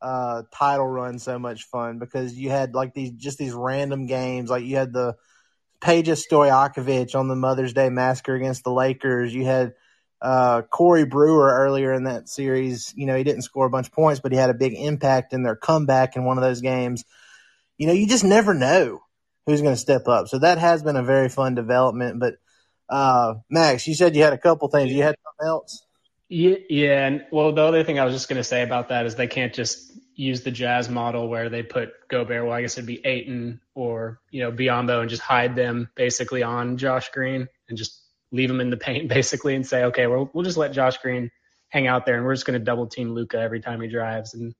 uh, 0.01 0.43
title 0.51 0.87
run 0.87 1.19
so 1.19 1.39
much 1.39 1.63
fun 1.63 1.99
because 1.99 2.33
you 2.33 2.49
had 2.49 2.75
like 2.75 2.93
these 2.93 3.11
just 3.11 3.37
these 3.37 3.53
random 3.53 4.05
games. 4.05 4.49
Like 4.49 4.63
you 4.63 4.75
had 4.75 4.93
the 4.93 5.15
Peja 5.81 6.15
Stojakovic 6.15 7.15
on 7.15 7.27
the 7.27 7.35
Mother's 7.35 7.73
Day 7.73 7.89
Massacre 7.89 8.35
against 8.35 8.63
the 8.63 8.71
Lakers. 8.71 9.33
You 9.33 9.45
had 9.45 9.73
uh, 10.21 10.61
Corey 10.63 11.05
Brewer 11.05 11.53
earlier 11.53 11.93
in 11.93 12.05
that 12.05 12.29
series. 12.29 12.93
You 12.95 13.05
know, 13.05 13.15
he 13.15 13.23
didn't 13.23 13.43
score 13.43 13.65
a 13.65 13.69
bunch 13.69 13.87
of 13.87 13.93
points, 13.93 14.19
but 14.19 14.31
he 14.31 14.37
had 14.37 14.49
a 14.49 14.55
big 14.55 14.73
impact 14.73 15.33
in 15.33 15.43
their 15.43 15.55
comeback 15.55 16.15
in 16.15 16.23
one 16.25 16.37
of 16.37 16.43
those 16.43 16.61
games. 16.61 17.03
You 17.77 17.87
know, 17.87 17.93
you 17.93 18.07
just 18.07 18.23
never 18.23 18.53
know 18.53 19.01
who's 19.45 19.61
going 19.61 19.75
to 19.75 19.79
step 19.79 20.07
up. 20.07 20.27
So 20.27 20.39
that 20.39 20.57
has 20.57 20.83
been 20.83 20.95
a 20.95 21.03
very 21.03 21.29
fun 21.29 21.55
development. 21.55 22.19
But 22.19 22.35
uh, 22.89 23.35
Max, 23.49 23.87
you 23.87 23.95
said 23.95 24.15
you 24.15 24.23
had 24.23 24.33
a 24.33 24.37
couple 24.37 24.67
things. 24.69 24.91
You 24.91 25.03
had 25.03 25.15
something 25.23 25.47
else? 25.47 25.85
Yeah, 26.29 26.55
yeah. 26.69 27.07
And 27.07 27.25
well, 27.31 27.51
the 27.51 27.61
other 27.61 27.83
thing 27.83 27.99
I 27.99 28.05
was 28.05 28.13
just 28.13 28.29
going 28.29 28.37
to 28.37 28.43
say 28.43 28.63
about 28.63 28.89
that 28.89 29.05
is 29.05 29.15
they 29.15 29.27
can't 29.27 29.53
just 29.53 29.91
use 30.15 30.41
the 30.41 30.51
Jazz 30.51 30.89
model 30.89 31.27
where 31.27 31.49
they 31.49 31.61
put 31.61 31.91
Gobert. 32.07 32.43
Well, 32.43 32.53
I 32.53 32.61
guess 32.61 32.77
it'd 32.77 32.87
be 32.87 33.05
Ayton 33.05 33.59
or 33.75 34.19
you 34.31 34.41
know 34.41 34.51
Biyombo 34.51 35.01
and 35.01 35.09
just 35.09 35.21
hide 35.21 35.55
them 35.55 35.89
basically 35.95 36.41
on 36.41 36.77
Josh 36.77 37.09
Green 37.11 37.47
and 37.69 37.77
just 37.77 38.01
leave 38.31 38.49
him 38.49 38.61
in 38.61 38.69
the 38.69 38.77
paint 38.77 39.07
basically 39.09 39.55
and 39.55 39.65
say, 39.65 39.85
okay, 39.85 40.07
well, 40.07 40.29
we'll 40.33 40.43
just 40.43 40.57
let 40.57 40.73
Josh 40.73 40.97
Green 40.97 41.29
hang 41.69 41.87
out 41.87 42.05
there 42.05 42.15
and 42.15 42.25
we're 42.25 42.33
just 42.33 42.45
going 42.45 42.59
to 42.59 42.63
double 42.63 42.87
team 42.87 43.13
Luka 43.13 43.39
every 43.39 43.59
time 43.59 43.81
he 43.81 43.87
drives. 43.87 44.33
And 44.33 44.53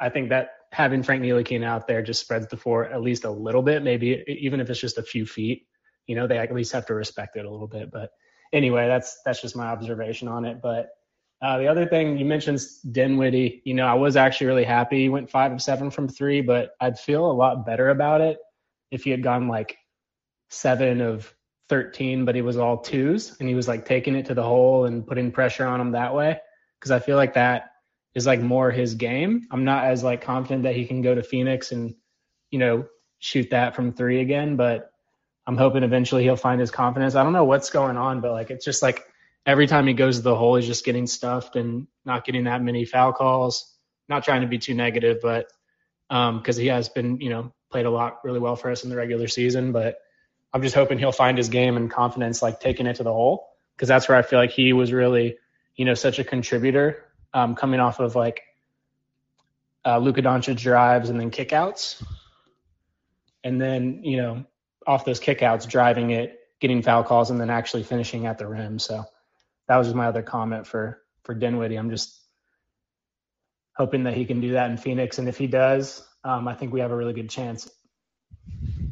I 0.00 0.08
think 0.08 0.30
that 0.30 0.50
having 0.72 1.02
Frank 1.02 1.22
Ntilikina 1.22 1.64
out 1.64 1.86
there 1.86 2.02
just 2.02 2.20
spreads 2.20 2.48
the 2.48 2.56
floor 2.56 2.86
at 2.86 3.02
least 3.02 3.24
a 3.24 3.30
little 3.30 3.62
bit, 3.62 3.82
maybe 3.82 4.24
even 4.26 4.60
if 4.60 4.68
it's 4.70 4.80
just 4.80 4.98
a 4.98 5.02
few 5.02 5.26
feet. 5.26 5.66
You 6.06 6.16
know, 6.16 6.26
they 6.26 6.38
at 6.38 6.52
least 6.52 6.72
have 6.72 6.86
to 6.86 6.94
respect 6.94 7.36
it 7.36 7.44
a 7.44 7.50
little 7.50 7.68
bit. 7.68 7.90
But 7.92 8.10
anyway, 8.52 8.88
that's 8.88 9.20
that's 9.24 9.40
just 9.40 9.54
my 9.54 9.66
observation 9.66 10.26
on 10.26 10.44
it. 10.44 10.60
But 10.60 10.88
uh, 11.42 11.58
the 11.58 11.66
other 11.66 11.86
thing 11.86 12.16
you 12.18 12.24
mentioned 12.24 12.60
Dinwiddie. 12.90 13.62
You 13.64 13.74
know, 13.74 13.86
I 13.86 13.94
was 13.94 14.16
actually 14.16 14.48
really 14.48 14.64
happy. 14.64 15.02
He 15.02 15.08
went 15.08 15.30
five 15.30 15.52
of 15.52 15.60
seven 15.60 15.90
from 15.90 16.08
three, 16.08 16.40
but 16.40 16.70
I'd 16.80 16.98
feel 16.98 17.30
a 17.30 17.32
lot 17.32 17.66
better 17.66 17.90
about 17.90 18.20
it 18.20 18.38
if 18.90 19.04
he 19.04 19.10
had 19.10 19.22
gone 19.22 19.48
like 19.48 19.76
seven 20.50 21.00
of 21.00 21.32
13, 21.72 22.26
but 22.26 22.34
he 22.34 22.42
was 22.42 22.58
all 22.58 22.76
twos 22.76 23.34
and 23.40 23.48
he 23.48 23.54
was 23.54 23.66
like 23.66 23.86
taking 23.86 24.14
it 24.14 24.26
to 24.26 24.34
the 24.34 24.42
hole 24.42 24.84
and 24.84 25.06
putting 25.06 25.32
pressure 25.32 25.64
on 25.64 25.80
him 25.80 25.92
that 25.92 26.14
way. 26.14 26.38
Cause 26.80 26.90
I 26.90 26.98
feel 26.98 27.16
like 27.16 27.32
that 27.32 27.70
is 28.14 28.26
like 28.26 28.42
more 28.42 28.70
his 28.70 28.94
game. 28.94 29.46
I'm 29.50 29.64
not 29.64 29.86
as 29.86 30.04
like 30.04 30.20
confident 30.20 30.64
that 30.64 30.76
he 30.76 30.84
can 30.84 31.00
go 31.00 31.14
to 31.14 31.22
Phoenix 31.22 31.72
and, 31.72 31.94
you 32.50 32.58
know, 32.58 32.84
shoot 33.20 33.48
that 33.52 33.74
from 33.74 33.94
three 33.94 34.20
again, 34.20 34.56
but 34.56 34.92
I'm 35.46 35.56
hoping 35.56 35.82
eventually 35.82 36.24
he'll 36.24 36.36
find 36.36 36.60
his 36.60 36.70
confidence. 36.70 37.14
I 37.14 37.22
don't 37.22 37.32
know 37.32 37.44
what's 37.44 37.70
going 37.70 37.96
on, 37.96 38.20
but 38.20 38.32
like 38.32 38.50
it's 38.50 38.66
just 38.66 38.82
like 38.82 39.06
every 39.46 39.66
time 39.66 39.86
he 39.86 39.94
goes 39.94 40.18
to 40.18 40.22
the 40.22 40.36
hole, 40.36 40.56
he's 40.56 40.66
just 40.66 40.84
getting 40.84 41.06
stuffed 41.06 41.56
and 41.56 41.86
not 42.04 42.26
getting 42.26 42.44
that 42.44 42.62
many 42.62 42.84
foul 42.84 43.14
calls. 43.14 43.74
Not 44.10 44.24
trying 44.24 44.42
to 44.42 44.46
be 44.46 44.58
too 44.58 44.74
negative, 44.74 45.20
but 45.22 45.46
because 46.10 46.58
um, 46.58 46.62
he 46.62 46.66
has 46.66 46.90
been, 46.90 47.18
you 47.22 47.30
know, 47.30 47.54
played 47.70 47.86
a 47.86 47.90
lot 47.90 48.18
really 48.24 48.40
well 48.40 48.56
for 48.56 48.70
us 48.70 48.84
in 48.84 48.90
the 48.90 48.96
regular 48.96 49.26
season. 49.26 49.72
But 49.72 49.96
I'm 50.52 50.62
just 50.62 50.74
hoping 50.74 50.98
he'll 50.98 51.12
find 51.12 51.38
his 51.38 51.48
game 51.48 51.76
and 51.76 51.90
confidence, 51.90 52.42
like 52.42 52.60
taking 52.60 52.86
it 52.86 52.96
to 52.96 53.02
the 53.02 53.12
hole, 53.12 53.48
because 53.74 53.88
that's 53.88 54.08
where 54.08 54.18
I 54.18 54.22
feel 54.22 54.38
like 54.38 54.50
he 54.50 54.72
was 54.72 54.92
really, 54.92 55.36
you 55.76 55.84
know, 55.84 55.94
such 55.94 56.18
a 56.18 56.24
contributor 56.24 57.04
um, 57.32 57.54
coming 57.54 57.80
off 57.80 58.00
of 58.00 58.14
like 58.14 58.42
uh, 59.84 59.98
Luka 59.98 60.22
Doncic 60.22 60.56
drives 60.56 61.08
and 61.08 61.18
then 61.18 61.30
kickouts, 61.30 62.02
and 63.42 63.60
then 63.60 64.00
you 64.04 64.16
know 64.16 64.44
off 64.86 65.04
those 65.04 65.20
kickouts, 65.20 65.68
driving 65.68 66.10
it, 66.10 66.38
getting 66.60 66.82
foul 66.82 67.04
calls, 67.04 67.30
and 67.30 67.40
then 67.40 67.50
actually 67.50 67.82
finishing 67.82 68.26
at 68.26 68.38
the 68.38 68.46
rim. 68.46 68.78
So 68.78 69.04
that 69.68 69.76
was 69.76 69.86
just 69.88 69.96
my 69.96 70.06
other 70.06 70.22
comment 70.22 70.66
for 70.66 71.02
for 71.24 71.34
Dinwiddie. 71.34 71.76
I'm 71.76 71.90
just 71.90 72.18
hoping 73.76 74.04
that 74.04 74.14
he 74.14 74.24
can 74.24 74.40
do 74.40 74.52
that 74.52 74.70
in 74.70 74.76
Phoenix, 74.76 75.18
and 75.18 75.28
if 75.28 75.38
he 75.38 75.46
does, 75.46 76.06
um, 76.24 76.46
I 76.46 76.54
think 76.54 76.72
we 76.72 76.80
have 76.80 76.90
a 76.90 76.96
really 76.96 77.14
good 77.14 77.30
chance. 77.30 77.70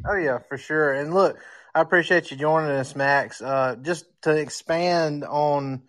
Oh 0.05 0.15
yeah, 0.15 0.39
for 0.39 0.57
sure. 0.57 0.93
And 0.93 1.13
look, 1.13 1.37
I 1.75 1.81
appreciate 1.81 2.31
you 2.31 2.37
joining 2.37 2.71
us, 2.71 2.95
Max. 2.95 3.41
Uh, 3.41 3.75
just 3.81 4.05
to 4.23 4.35
expand 4.35 5.23
on 5.23 5.83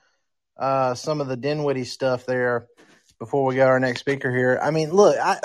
uh, 0.58 0.94
some 0.94 1.20
of 1.20 1.28
the 1.28 1.36
Dinwiddie 1.36 1.84
stuff 1.84 2.26
there 2.26 2.66
before 3.18 3.44
we 3.46 3.54
go 3.54 3.66
our 3.66 3.80
next 3.80 4.00
speaker 4.00 4.30
here. 4.30 4.58
I 4.62 4.70
mean, 4.70 4.90
look, 4.90 5.16
I, 5.18 5.38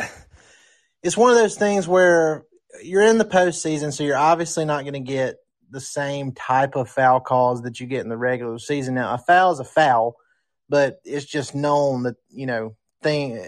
it's 1.04 1.18
one 1.18 1.32
of 1.32 1.38
those 1.38 1.56
things 1.56 1.88
where 1.88 2.46
you're 2.84 3.04
in 3.04 3.18
the 3.18 3.26
postseason, 3.26 3.94
so 3.94 4.04
you're 4.04 4.18
obviously 4.18 4.66
not 4.66 4.84
going 4.84 4.94
to 4.94 5.00
get 5.00 5.38
the 5.70 5.82
same 5.82 6.34
type 6.34 6.76
of 6.76 6.90
foul 6.90 7.20
calls 7.20 7.64
that 7.64 7.80
you 7.80 7.88
get 7.88 8.02
in 8.02 8.10
the 8.10 8.18
regular 8.18 8.60
season. 8.60 8.96
Now, 8.96 9.14
a 9.14 9.18
foul 9.18 9.54
is 9.54 9.60
a 9.60 9.66
foul, 9.66 10.16
but 10.68 11.00
it's 11.06 11.26
just 11.26 11.56
known 11.56 12.04
that 12.04 12.16
you 12.30 12.46
know 12.46 12.76
thing 13.02 13.42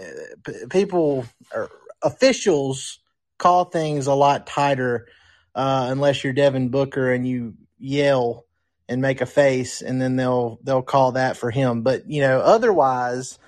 people 0.70 1.26
or 1.54 1.70
officials 2.02 3.00
call 3.40 3.66
things 3.66 4.06
a 4.06 4.14
lot 4.14 4.46
tighter 4.46 5.08
uh, 5.56 5.88
unless 5.90 6.24
you're 6.24 6.34
Devin 6.34 6.70
Booker 6.70 7.12
and 7.12 7.28
you 7.28 7.56
yell 7.80 8.46
and 8.88 9.02
make 9.02 9.22
a 9.22 9.26
face, 9.26 9.82
and 9.82 10.02
then 10.02 10.16
they'll 10.16 10.60
they'll 10.64 10.82
call 10.82 11.14
that 11.14 11.38
for 11.38 11.50
him. 11.52 11.82
But 11.82 12.10
you 12.10 12.22
know, 12.22 12.40
otherwise, 12.40 13.40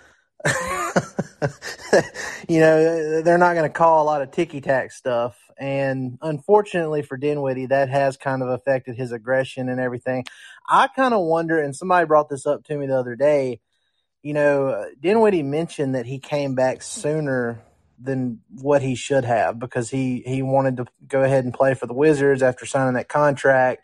you 2.47 2.59
know, 2.59 3.21
they're 3.21 3.37
not 3.37 3.53
going 3.53 3.69
to 3.69 3.69
call 3.69 4.03
a 4.03 4.05
lot 4.05 4.21
of 4.21 4.31
ticky 4.31 4.61
tack 4.61 4.91
stuff. 4.91 5.37
And 5.59 6.17
unfortunately 6.21 7.03
for 7.03 7.17
Dinwiddie, 7.17 7.67
that 7.67 7.89
has 7.89 8.17
kind 8.17 8.41
of 8.41 8.49
affected 8.49 8.95
his 8.95 9.11
aggression 9.11 9.69
and 9.69 9.79
everything. 9.79 10.25
I 10.67 10.87
kind 10.87 11.13
of 11.13 11.21
wonder, 11.21 11.59
and 11.59 11.75
somebody 11.75 12.05
brought 12.07 12.29
this 12.29 12.45
up 12.45 12.63
to 12.65 12.77
me 12.77 12.87
the 12.87 12.97
other 12.97 13.15
day. 13.15 13.59
You 14.23 14.33
know, 14.33 14.89
Dinwiddie 14.99 15.43
mentioned 15.43 15.95
that 15.95 16.05
he 16.05 16.19
came 16.19 16.55
back 16.55 16.81
sooner 16.81 17.61
than 18.01 18.41
what 18.49 18.81
he 18.81 18.95
should 18.95 19.25
have 19.25 19.59
because 19.59 19.89
he 19.89 20.23
he 20.25 20.41
wanted 20.41 20.77
to 20.77 20.85
go 21.07 21.23
ahead 21.23 21.43
and 21.43 21.53
play 21.53 21.73
for 21.73 21.87
the 21.87 21.93
Wizards 21.93 22.41
after 22.41 22.65
signing 22.65 22.95
that 22.95 23.09
contract. 23.09 23.83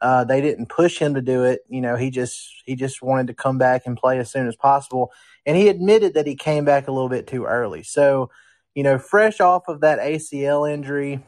Uh, 0.00 0.24
they 0.24 0.40
didn't 0.40 0.68
push 0.68 0.98
him 0.98 1.14
to 1.14 1.20
do 1.20 1.44
it. 1.44 1.60
You 1.68 1.80
know, 1.80 1.96
he 1.96 2.10
just 2.10 2.62
he 2.64 2.76
just 2.76 3.02
wanted 3.02 3.26
to 3.28 3.34
come 3.34 3.58
back 3.58 3.82
and 3.86 3.96
play 3.96 4.18
as 4.18 4.30
soon 4.30 4.46
as 4.46 4.56
possible. 4.56 5.12
And 5.44 5.56
he 5.56 5.68
admitted 5.68 6.14
that 6.14 6.26
he 6.26 6.36
came 6.36 6.64
back 6.64 6.88
a 6.88 6.92
little 6.92 7.08
bit 7.08 7.26
too 7.26 7.44
early. 7.44 7.82
So, 7.82 8.30
you 8.74 8.82
know, 8.82 8.98
fresh 8.98 9.40
off 9.40 9.68
of 9.68 9.80
that 9.80 9.98
ACL 9.98 10.70
injury 10.70 11.20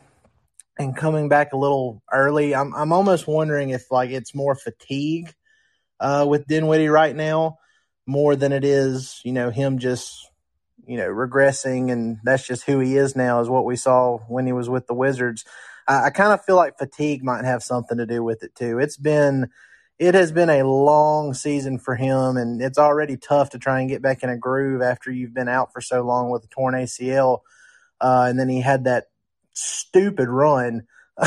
and 0.78 0.96
coming 0.96 1.28
back 1.28 1.52
a 1.52 1.58
little 1.58 2.02
early, 2.12 2.54
I'm 2.54 2.74
I'm 2.74 2.92
almost 2.92 3.26
wondering 3.26 3.70
if 3.70 3.90
like 3.90 4.10
it's 4.10 4.34
more 4.34 4.54
fatigue 4.54 5.34
uh, 5.98 6.26
with 6.28 6.46
Dinwiddie 6.46 6.88
right 6.88 7.14
now 7.14 7.58
more 8.06 8.34
than 8.34 8.52
it 8.52 8.64
is, 8.64 9.20
you 9.24 9.32
know, 9.32 9.50
him 9.50 9.78
just 9.78 10.29
you 10.86 10.96
know, 10.96 11.08
regressing, 11.08 11.90
and 11.90 12.18
that's 12.24 12.46
just 12.46 12.64
who 12.64 12.80
he 12.80 12.96
is 12.96 13.16
now, 13.16 13.40
is 13.40 13.48
what 13.48 13.64
we 13.64 13.76
saw 13.76 14.18
when 14.28 14.46
he 14.46 14.52
was 14.52 14.68
with 14.68 14.86
the 14.86 14.94
Wizards. 14.94 15.44
I, 15.86 16.06
I 16.06 16.10
kind 16.10 16.32
of 16.32 16.44
feel 16.44 16.56
like 16.56 16.78
fatigue 16.78 17.22
might 17.24 17.44
have 17.44 17.62
something 17.62 17.98
to 17.98 18.06
do 18.06 18.22
with 18.22 18.42
it 18.42 18.54
too. 18.54 18.78
It's 18.78 18.96
been, 18.96 19.48
it 19.98 20.14
has 20.14 20.32
been 20.32 20.50
a 20.50 20.64
long 20.64 21.34
season 21.34 21.78
for 21.78 21.96
him, 21.96 22.36
and 22.36 22.62
it's 22.62 22.78
already 22.78 23.16
tough 23.16 23.50
to 23.50 23.58
try 23.58 23.80
and 23.80 23.88
get 23.88 24.02
back 24.02 24.22
in 24.22 24.30
a 24.30 24.38
groove 24.38 24.82
after 24.82 25.10
you've 25.10 25.34
been 25.34 25.48
out 25.48 25.72
for 25.72 25.80
so 25.80 26.02
long 26.02 26.30
with 26.30 26.44
a 26.44 26.48
torn 26.48 26.74
ACL. 26.74 27.40
Uh, 28.00 28.26
and 28.28 28.38
then 28.38 28.48
he 28.48 28.60
had 28.60 28.84
that 28.84 29.06
stupid 29.52 30.28
run 30.28 30.82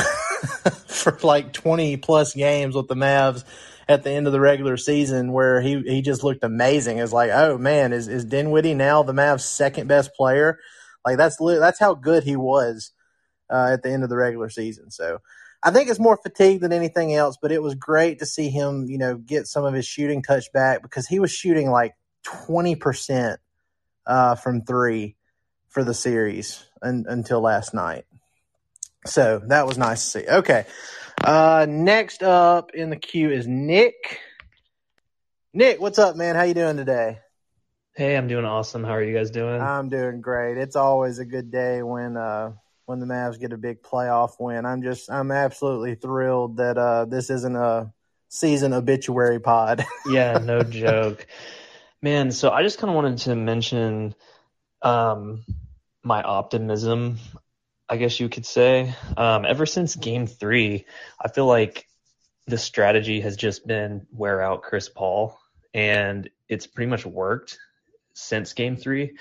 for 0.88 1.18
like 1.22 1.54
20 1.54 1.98
plus 1.98 2.34
games 2.34 2.76
with 2.76 2.88
the 2.88 2.96
Mavs 2.96 3.44
at 3.88 4.04
the 4.04 4.12
end 4.12 4.28
of 4.28 4.34
the 4.34 4.40
regular 4.40 4.78
season 4.78 5.32
where 5.32 5.62
he, 5.62 5.82
he 5.82 6.02
just 6.02 6.24
looked 6.24 6.44
amazing. 6.44 7.00
It's 7.00 7.13
like, 7.13 7.32
oh 7.32 7.58
man, 7.58 7.94
is, 7.94 8.08
is 8.08 8.25
Dinwiddie 8.25 8.74
now 8.74 9.04
the 9.04 9.13
Mavs 9.13 9.42
second 9.42 9.88
best 9.88 10.13
player? 10.16 10.60
Like 11.06 11.18
that's, 11.18 11.38
that's 11.38 11.80
how 11.80 11.94
good 11.96 12.24
he 12.24 12.36
was, 12.36 12.92
uh, 13.50 13.72
at 13.74 13.84
the 13.84 13.92
end 13.92 14.04
of 14.04 14.10
the 14.10 14.18
regular 14.18 14.50
season. 14.50 14.92
So 14.92 15.20
I 15.62 15.72
think 15.72 15.90
it's 15.90 16.00
more 16.00 16.18
fatigue 16.18 16.62
than 16.62 16.74
anything 16.74 17.13
else, 17.13 17.38
but 17.42 17.52
it 17.52 17.62
was 17.62 17.75
great 17.75 18.20
to 18.20 18.25
see 18.25 18.50
him, 18.50 18.88
you 18.90 18.98
know, 18.98 19.16
get 19.16 19.48
some 19.48 19.66
of 19.66 19.74
his 19.74 19.86
shooting 19.86 20.22
touch 20.22 20.52
back 20.54 20.82
because 20.82 21.08
he 21.08 21.20
was 21.20 21.32
shooting 21.32 21.70
like 21.70 21.94
20%, 22.25 23.38
uh, 24.06 24.36
from 24.36 24.63
three 24.63 25.16
for 25.70 25.84
the 25.84 25.94
series 25.94 26.66
un, 26.82 27.06
until 27.08 27.42
last 27.42 27.74
night. 27.74 28.06
So 29.06 29.42
that 29.48 29.68
was 29.68 29.78
nice 29.78 30.04
to 30.04 30.20
see. 30.20 30.28
Okay. 30.28 30.66
Uh, 31.22 31.65
next 31.70 32.24
up 32.24 32.72
in 32.74 32.89
the 32.89 32.96
queue 32.96 33.32
is 33.32 33.48
Nick. 33.48 34.20
Nick, 35.53 35.79
what's 35.79 36.00
up, 36.00 36.15
man? 36.15 36.36
How 36.36 36.43
you 36.43 36.53
doing 36.53 36.77
today? 36.77 37.20
Hey, 37.96 38.17
I'm 38.17 38.27
doing 38.27 38.46
awesome. 38.46 38.84
How 38.84 38.93
are 38.93 39.03
you 39.03 39.15
guys 39.15 39.29
doing? 39.29 39.62
I'm 39.62 39.89
doing 39.89 40.22
great. 40.22 40.58
It's 40.58 40.75
always 40.75 41.20
a 41.20 41.25
good 41.25 41.51
day 41.51 41.84
when 41.84 42.17
uh 42.17 42.53
when 42.86 43.00
the 43.00 43.05
Mavs 43.05 43.39
get 43.39 43.53
a 43.53 43.58
big 43.58 43.84
playoff 43.84 44.32
win. 44.39 44.65
I'm 44.65 44.82
just 44.82 45.12
I'm 45.12 45.32
absolutely 45.32 45.96
thrilled 45.96 46.58
that 46.58 46.77
uh 46.77 47.05
this 47.05 47.29
isn't 47.29 47.55
a 47.55 47.93
season 48.29 48.74
obituary 48.74 49.39
pod. 49.39 49.86
yeah, 50.10 50.39
no 50.39 50.63
joke. 50.63 51.27
Man, 52.01 52.32
so 52.32 52.50
I 52.50 52.63
just 52.63 52.79
kind 52.79 52.89
of 52.89 52.96
wanted 52.96 53.20
to 53.20 53.36
mention 53.36 54.15
um 54.82 55.46
my 56.01 56.24
optimism, 56.24 57.20
I 57.94 57.98
guess 57.98 58.20
you 58.20 58.28
could 58.28 58.48
say. 58.48 58.96
Um 59.16 59.46
ever 59.46 59.68
since 59.68 59.96
game 59.96 60.26
3, 60.26 60.84
I 61.22 61.28
feel 61.28 61.46
like 61.46 61.88
the 62.48 62.58
strategy 62.58 63.22
has 63.22 63.38
just 63.38 63.68
been 63.68 64.08
wear 64.12 64.42
out 64.42 64.64
Chris 64.64 64.90
Paul 64.90 65.38
and 65.76 66.28
it's 66.50 66.66
pretty 66.66 66.90
much 66.90 67.06
worked 67.06 67.60
since 68.16 68.54
game 68.54 68.78
three. 68.78 69.16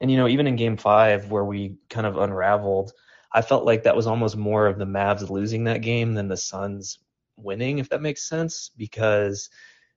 And, 0.00 0.10
you 0.10 0.16
know, 0.16 0.26
even 0.26 0.48
in 0.48 0.56
game 0.56 0.76
five, 0.76 1.30
where 1.30 1.44
we 1.44 1.76
kind 1.88 2.06
of 2.06 2.16
unraveled, 2.16 2.92
I 3.32 3.42
felt 3.42 3.64
like 3.64 3.84
that 3.84 3.94
was 3.94 4.08
almost 4.08 4.36
more 4.36 4.66
of 4.66 4.76
the 4.76 4.86
Mavs 4.86 5.30
losing 5.30 5.64
that 5.64 5.82
game 5.82 6.14
than 6.14 6.26
the 6.26 6.36
Suns 6.36 6.98
winning, 7.36 7.78
if 7.78 7.90
that 7.90 8.02
makes 8.02 8.28
sense, 8.28 8.72
because 8.76 9.50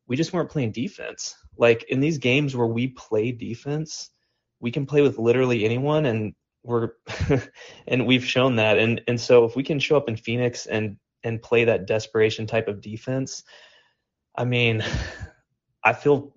we 0.06 0.18
just 0.18 0.34
weren't 0.34 0.52
playing 0.52 0.72
defense. 0.72 1.36
Like 1.58 1.84
in 1.90 2.00
these 2.00 2.20
games 2.20 2.56
where 2.56 2.68
we 2.68 2.90
play 2.90 3.32
defense, 3.32 4.12
we 4.60 4.70
can 4.70 4.86
play 4.86 5.02
with 5.02 5.18
literally 5.18 5.66
anyone 5.66 6.06
and 6.06 6.36
we're 6.64 6.92
and 7.88 8.06
we've 8.06 8.26
shown 8.26 8.56
that 8.56 8.78
and 8.78 9.02
and 9.08 9.20
so 9.20 9.46
if 9.46 9.56
we 9.56 9.64
can 9.64 9.80
show 9.80 9.98
up 9.98 10.08
in 10.08 10.16
Phoenix 10.16 10.66
and 10.66 10.98
and 11.24 11.42
play 11.42 11.66
that 11.66 11.88
desperation 11.88 12.48
type 12.48 12.68
of 12.68 12.82
defense, 12.82 13.44
I 14.36 14.46
mean, 14.46 14.84
I 15.84 15.94
feel 15.94 16.36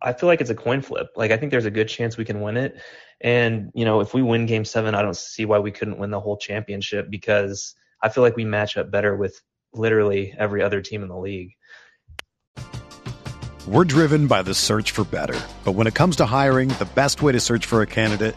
I 0.00 0.12
feel 0.12 0.28
like 0.28 0.40
it's 0.40 0.50
a 0.50 0.54
coin 0.54 0.82
flip. 0.82 1.08
Like 1.16 1.30
I 1.30 1.36
think 1.36 1.50
there's 1.50 1.64
a 1.64 1.70
good 1.70 1.88
chance 1.88 2.16
we 2.16 2.24
can 2.24 2.40
win 2.40 2.56
it. 2.56 2.80
And, 3.20 3.72
you 3.74 3.84
know, 3.84 4.00
if 4.00 4.14
we 4.14 4.22
win 4.22 4.46
game 4.46 4.64
seven, 4.64 4.94
I 4.94 5.02
don't 5.02 5.16
see 5.16 5.44
why 5.44 5.58
we 5.58 5.72
couldn't 5.72 5.98
win 5.98 6.10
the 6.10 6.20
whole 6.20 6.36
championship 6.36 7.10
because 7.10 7.74
I 8.00 8.08
feel 8.08 8.22
like 8.22 8.36
we 8.36 8.44
match 8.44 8.76
up 8.76 8.92
better 8.92 9.16
with 9.16 9.40
literally 9.72 10.32
every 10.38 10.62
other 10.62 10.80
team 10.80 11.02
in 11.02 11.08
the 11.08 11.16
league. 11.16 11.50
We're 13.66 13.84
driven 13.84 14.28
by 14.28 14.42
the 14.42 14.54
search 14.54 14.92
for 14.92 15.04
better. 15.04 15.38
But 15.64 15.72
when 15.72 15.88
it 15.88 15.94
comes 15.94 16.16
to 16.16 16.26
hiring, 16.26 16.68
the 16.68 16.88
best 16.94 17.20
way 17.20 17.32
to 17.32 17.40
search 17.40 17.66
for 17.66 17.82
a 17.82 17.86
candidate 17.86 18.36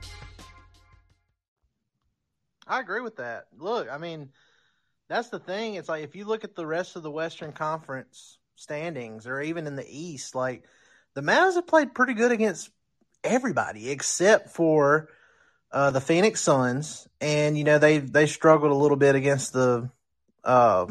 I 2.71 2.79
agree 2.79 3.01
with 3.01 3.17
that. 3.17 3.47
Look, 3.57 3.91
I 3.91 3.97
mean, 3.97 4.29
that's 5.09 5.27
the 5.27 5.39
thing. 5.39 5.73
It's 5.73 5.89
like 5.89 6.05
if 6.05 6.15
you 6.15 6.23
look 6.23 6.45
at 6.45 6.55
the 6.55 6.65
rest 6.65 6.95
of 6.95 7.03
the 7.03 7.11
Western 7.11 7.51
Conference 7.51 8.37
standings, 8.55 9.27
or 9.27 9.41
even 9.41 9.67
in 9.67 9.75
the 9.75 9.85
East, 9.85 10.35
like 10.35 10.63
the 11.13 11.21
Mavs 11.21 11.55
have 11.55 11.67
played 11.67 11.93
pretty 11.93 12.13
good 12.13 12.31
against 12.31 12.69
everybody 13.25 13.89
except 13.91 14.51
for 14.51 15.09
uh, 15.73 15.91
the 15.91 15.99
Phoenix 15.99 16.39
Suns, 16.39 17.09
and 17.19 17.57
you 17.57 17.65
know 17.65 17.77
they 17.77 17.97
they 17.97 18.25
struggled 18.25 18.71
a 18.71 18.75
little 18.75 18.95
bit 18.95 19.15
against 19.15 19.51
the 19.51 19.89
uh, 20.45 20.85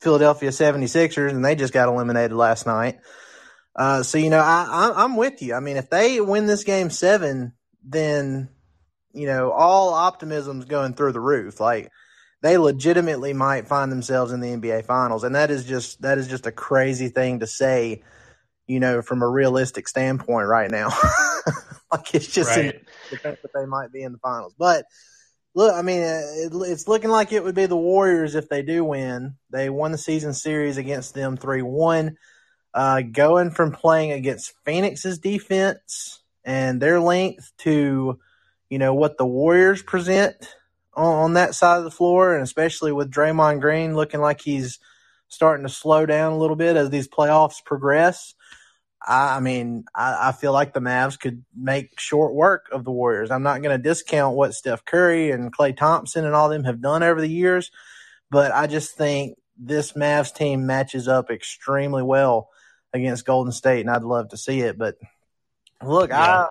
Philadelphia 0.00 0.48
76ers, 0.48 1.28
and 1.28 1.44
they 1.44 1.54
just 1.54 1.74
got 1.74 1.90
eliminated 1.90 2.32
last 2.32 2.66
night. 2.66 2.98
Uh, 3.76 4.02
so 4.02 4.16
you 4.16 4.30
know 4.30 4.40
I, 4.40 4.66
I 4.70 5.04
I'm 5.04 5.16
with 5.16 5.42
you. 5.42 5.52
I 5.52 5.60
mean, 5.60 5.76
if 5.76 5.90
they 5.90 6.18
win 6.22 6.46
this 6.46 6.64
game 6.64 6.88
seven, 6.88 7.52
then 7.82 8.48
you 9.14 9.26
know, 9.26 9.52
all 9.52 9.94
optimism's 9.94 10.64
going 10.64 10.94
through 10.94 11.12
the 11.12 11.20
roof. 11.20 11.60
Like 11.60 11.90
they 12.42 12.58
legitimately 12.58 13.32
might 13.32 13.68
find 13.68 13.90
themselves 13.90 14.32
in 14.32 14.40
the 14.40 14.48
NBA 14.48 14.84
finals. 14.84 15.24
And 15.24 15.34
that 15.34 15.50
is 15.50 15.64
just 15.64 16.02
that 16.02 16.18
is 16.18 16.28
just 16.28 16.46
a 16.46 16.52
crazy 16.52 17.08
thing 17.08 17.40
to 17.40 17.46
say, 17.46 18.02
you 18.66 18.80
know, 18.80 19.00
from 19.00 19.22
a 19.22 19.28
realistic 19.28 19.88
standpoint 19.88 20.48
right 20.48 20.70
now. 20.70 20.88
like 21.92 22.14
it's 22.14 22.26
just 22.26 22.50
right. 22.50 22.80
the 23.10 23.16
fact 23.16 23.42
that 23.42 23.52
they 23.54 23.66
might 23.66 23.92
be 23.92 24.02
in 24.02 24.12
the 24.12 24.18
finals. 24.18 24.54
But 24.58 24.84
look, 25.54 25.74
I 25.74 25.82
mean, 25.82 26.02
it, 26.02 26.52
it's 26.52 26.88
looking 26.88 27.10
like 27.10 27.32
it 27.32 27.42
would 27.42 27.54
be 27.54 27.66
the 27.66 27.76
Warriors 27.76 28.34
if 28.34 28.48
they 28.48 28.62
do 28.62 28.84
win. 28.84 29.36
They 29.50 29.70
won 29.70 29.92
the 29.92 29.98
season 29.98 30.34
series 30.34 30.76
against 30.76 31.14
them 31.14 31.36
3 31.36 31.62
1. 31.62 32.16
Uh, 32.74 33.02
going 33.02 33.52
from 33.52 33.70
playing 33.70 34.10
against 34.10 34.52
Phoenix's 34.64 35.20
defense 35.20 36.20
and 36.44 36.82
their 36.82 37.00
length 37.00 37.52
to 37.58 38.18
you 38.74 38.78
know, 38.80 38.92
what 38.92 39.18
the 39.18 39.24
Warriors 39.24 39.84
present 39.84 40.34
on, 40.94 41.06
on 41.06 41.32
that 41.34 41.54
side 41.54 41.78
of 41.78 41.84
the 41.84 41.92
floor, 41.92 42.34
and 42.34 42.42
especially 42.42 42.90
with 42.90 43.08
Draymond 43.08 43.60
Green 43.60 43.94
looking 43.94 44.20
like 44.20 44.40
he's 44.40 44.80
starting 45.28 45.64
to 45.64 45.72
slow 45.72 46.06
down 46.06 46.32
a 46.32 46.36
little 46.36 46.56
bit 46.56 46.74
as 46.74 46.90
these 46.90 47.06
playoffs 47.06 47.64
progress. 47.64 48.34
I, 49.00 49.36
I 49.36 49.40
mean, 49.40 49.84
I, 49.94 50.30
I, 50.30 50.32
feel 50.32 50.52
like 50.52 50.74
the 50.74 50.80
Mavs 50.80 51.20
could 51.20 51.44
make 51.56 52.00
short 52.00 52.34
work 52.34 52.66
of 52.72 52.82
the 52.82 52.90
Warriors. 52.90 53.30
I'm 53.30 53.44
not 53.44 53.62
going 53.62 53.76
to 53.76 53.80
discount 53.80 54.34
what 54.34 54.54
Steph 54.54 54.84
Curry 54.84 55.30
and 55.30 55.56
Klay 55.56 55.76
Thompson 55.76 56.24
and 56.24 56.34
all 56.34 56.48
them 56.48 56.64
have 56.64 56.82
done 56.82 57.04
over 57.04 57.20
the 57.20 57.28
years, 57.28 57.70
but 58.28 58.50
I 58.50 58.66
just 58.66 58.96
think 58.96 59.38
this 59.56 59.92
Mavs 59.92 60.34
team 60.34 60.66
matches 60.66 61.06
up 61.06 61.30
extremely 61.30 62.02
well 62.02 62.48
against 62.92 63.24
Golden 63.24 63.52
State, 63.52 63.82
and 63.82 63.90
I'd 63.90 64.02
love 64.02 64.30
to 64.30 64.36
see 64.36 64.62
it. 64.62 64.76
But 64.76 64.96
look, 65.80 66.10
yeah. 66.10 66.48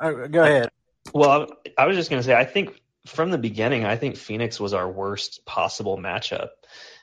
I, 0.00 0.08
I 0.08 0.26
go 0.26 0.42
ahead. 0.42 0.70
Well, 1.12 1.48
I 1.76 1.86
was 1.86 1.96
just 1.96 2.10
going 2.10 2.20
to 2.20 2.26
say, 2.26 2.34
I 2.34 2.44
think 2.44 2.80
from 3.06 3.30
the 3.30 3.38
beginning, 3.38 3.84
I 3.84 3.96
think 3.96 4.16
Phoenix 4.16 4.58
was 4.58 4.72
our 4.72 4.90
worst 4.90 5.44
possible 5.44 5.98
matchup. 5.98 6.48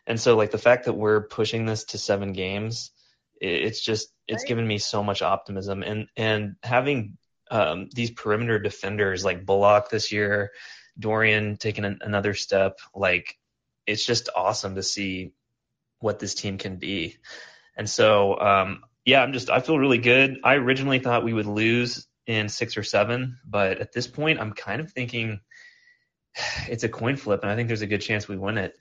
And 0.08 0.19
so, 0.19 0.36
like, 0.36 0.52
the 0.52 0.58
fact 0.58 0.86
that 0.86 0.93
we're 0.93 1.22
pushing 1.22 1.65
this 1.65 1.84
to 1.86 1.98
seven 1.98 2.34
games, 2.34 2.91
it's 3.39 3.82
just, 3.82 4.10
it's 4.28 4.43
given 4.43 4.65
me 4.65 4.80
so 4.80 5.04
much 5.04 5.22
optimism. 5.22 5.84
And, 5.84 6.08
and 6.17 6.56
having 6.63 7.17
um, 7.52 7.89
these 7.93 8.12
perimeter 8.12 8.60
defenders 8.60 9.24
like 9.24 9.45
Bullock 9.45 9.89
this 9.89 10.12
year, 10.12 10.52
Dorian 10.98 11.58
taking 11.58 11.86
an, 11.86 12.00
another 12.02 12.34
step, 12.34 12.80
like, 12.95 13.38
it's 13.86 14.06
just 14.06 14.30
awesome 14.36 14.76
to 14.76 14.84
see 14.84 15.32
what 16.00 16.19
this 16.19 16.34
team 16.34 16.58
can 16.58 16.78
be. 16.78 17.17
And 17.76 17.89
so, 17.89 18.39
um, 18.39 18.84
yeah, 19.06 19.22
I'm 19.22 19.34
just, 19.34 19.50
I 19.50 19.62
feel 19.62 19.80
really 19.80 19.98
good. 20.00 20.39
I 20.43 20.56
originally 20.56 21.00
thought 21.00 21.24
we 21.24 21.34
would 21.34 21.45
lose 21.45 22.08
in 22.30 22.48
six 22.48 22.78
or 22.78 22.84
seven, 22.84 23.39
but 23.44 23.80
at 23.80 23.92
this 23.92 24.06
point, 24.06 24.39
I'm 24.39 24.54
kind 24.54 24.80
of 24.80 24.92
thinking 24.92 25.39
it's 26.70 26.84
a 26.84 26.89
coin 26.89 27.15
flip, 27.15 27.42
and 27.42 27.52
I 27.52 27.56
think 27.56 27.68
there's 27.68 27.82
a 27.82 27.88
good 27.88 28.02
chance 28.02 28.28
we 28.28 28.38
win 28.38 28.60
it. 28.60 28.78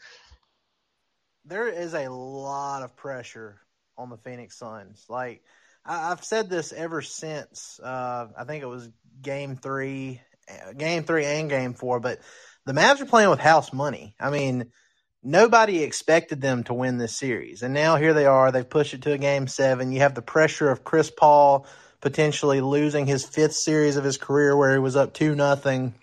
There 1.47 1.67
is 1.67 1.95
a 1.95 2.11
lot 2.11 2.83
of 2.83 2.95
pressure 2.95 3.59
on 3.97 4.11
the 4.11 4.19
Phoenix 4.19 4.59
Suns. 4.59 5.07
Like 5.09 5.43
I, 5.83 6.11
have 6.11 6.23
said 6.23 6.51
this 6.51 6.75
ever 6.75 7.01
since 7.01 7.81
uh, 7.83 8.27
I 8.37 8.45
think 8.45 8.63
it 8.63 8.67
was 8.67 8.91
Game 9.23 9.57
Three, 9.57 10.21
Game 10.77 11.05
Three, 11.05 11.25
and 11.25 11.49
Game 11.49 11.73
Four. 11.73 12.01
But 12.01 12.21
the 12.67 12.75
Mavs 12.75 13.01
are 13.01 13.07
playing 13.07 13.31
with 13.31 13.41
house 13.41 13.73
money. 13.73 14.15
I 14.21 14.29
mean, 14.29 14.73
nobody 15.23 15.83
expected 15.83 16.43
them 16.43 16.65
to 16.65 16.75
win 16.75 16.99
this 16.99 17.17
series, 17.17 17.63
and 17.63 17.73
now 17.73 17.97
here 17.97 18.13
they 18.13 18.27
are. 18.27 18.53
They've 18.53 18.69
pushed 18.69 18.93
it 18.93 19.01
to 19.03 19.13
a 19.13 19.19
Game 19.19 19.49
Seven. 19.49 19.91
You 19.91 20.01
have 20.01 20.15
the 20.15 20.21
pressure 20.21 20.71
of 20.71 20.85
Chris 20.85 21.11
Paul 21.11 21.67
potentially 22.01 22.61
losing 22.61 23.07
his 23.07 23.25
fifth 23.25 23.55
series 23.55 23.97
of 23.97 24.05
his 24.05 24.17
career 24.17 24.57
where 24.57 24.73
he 24.73 24.79
was 24.79 24.97
up 24.97 25.13
two 25.13 25.35
nothing. 25.35 25.95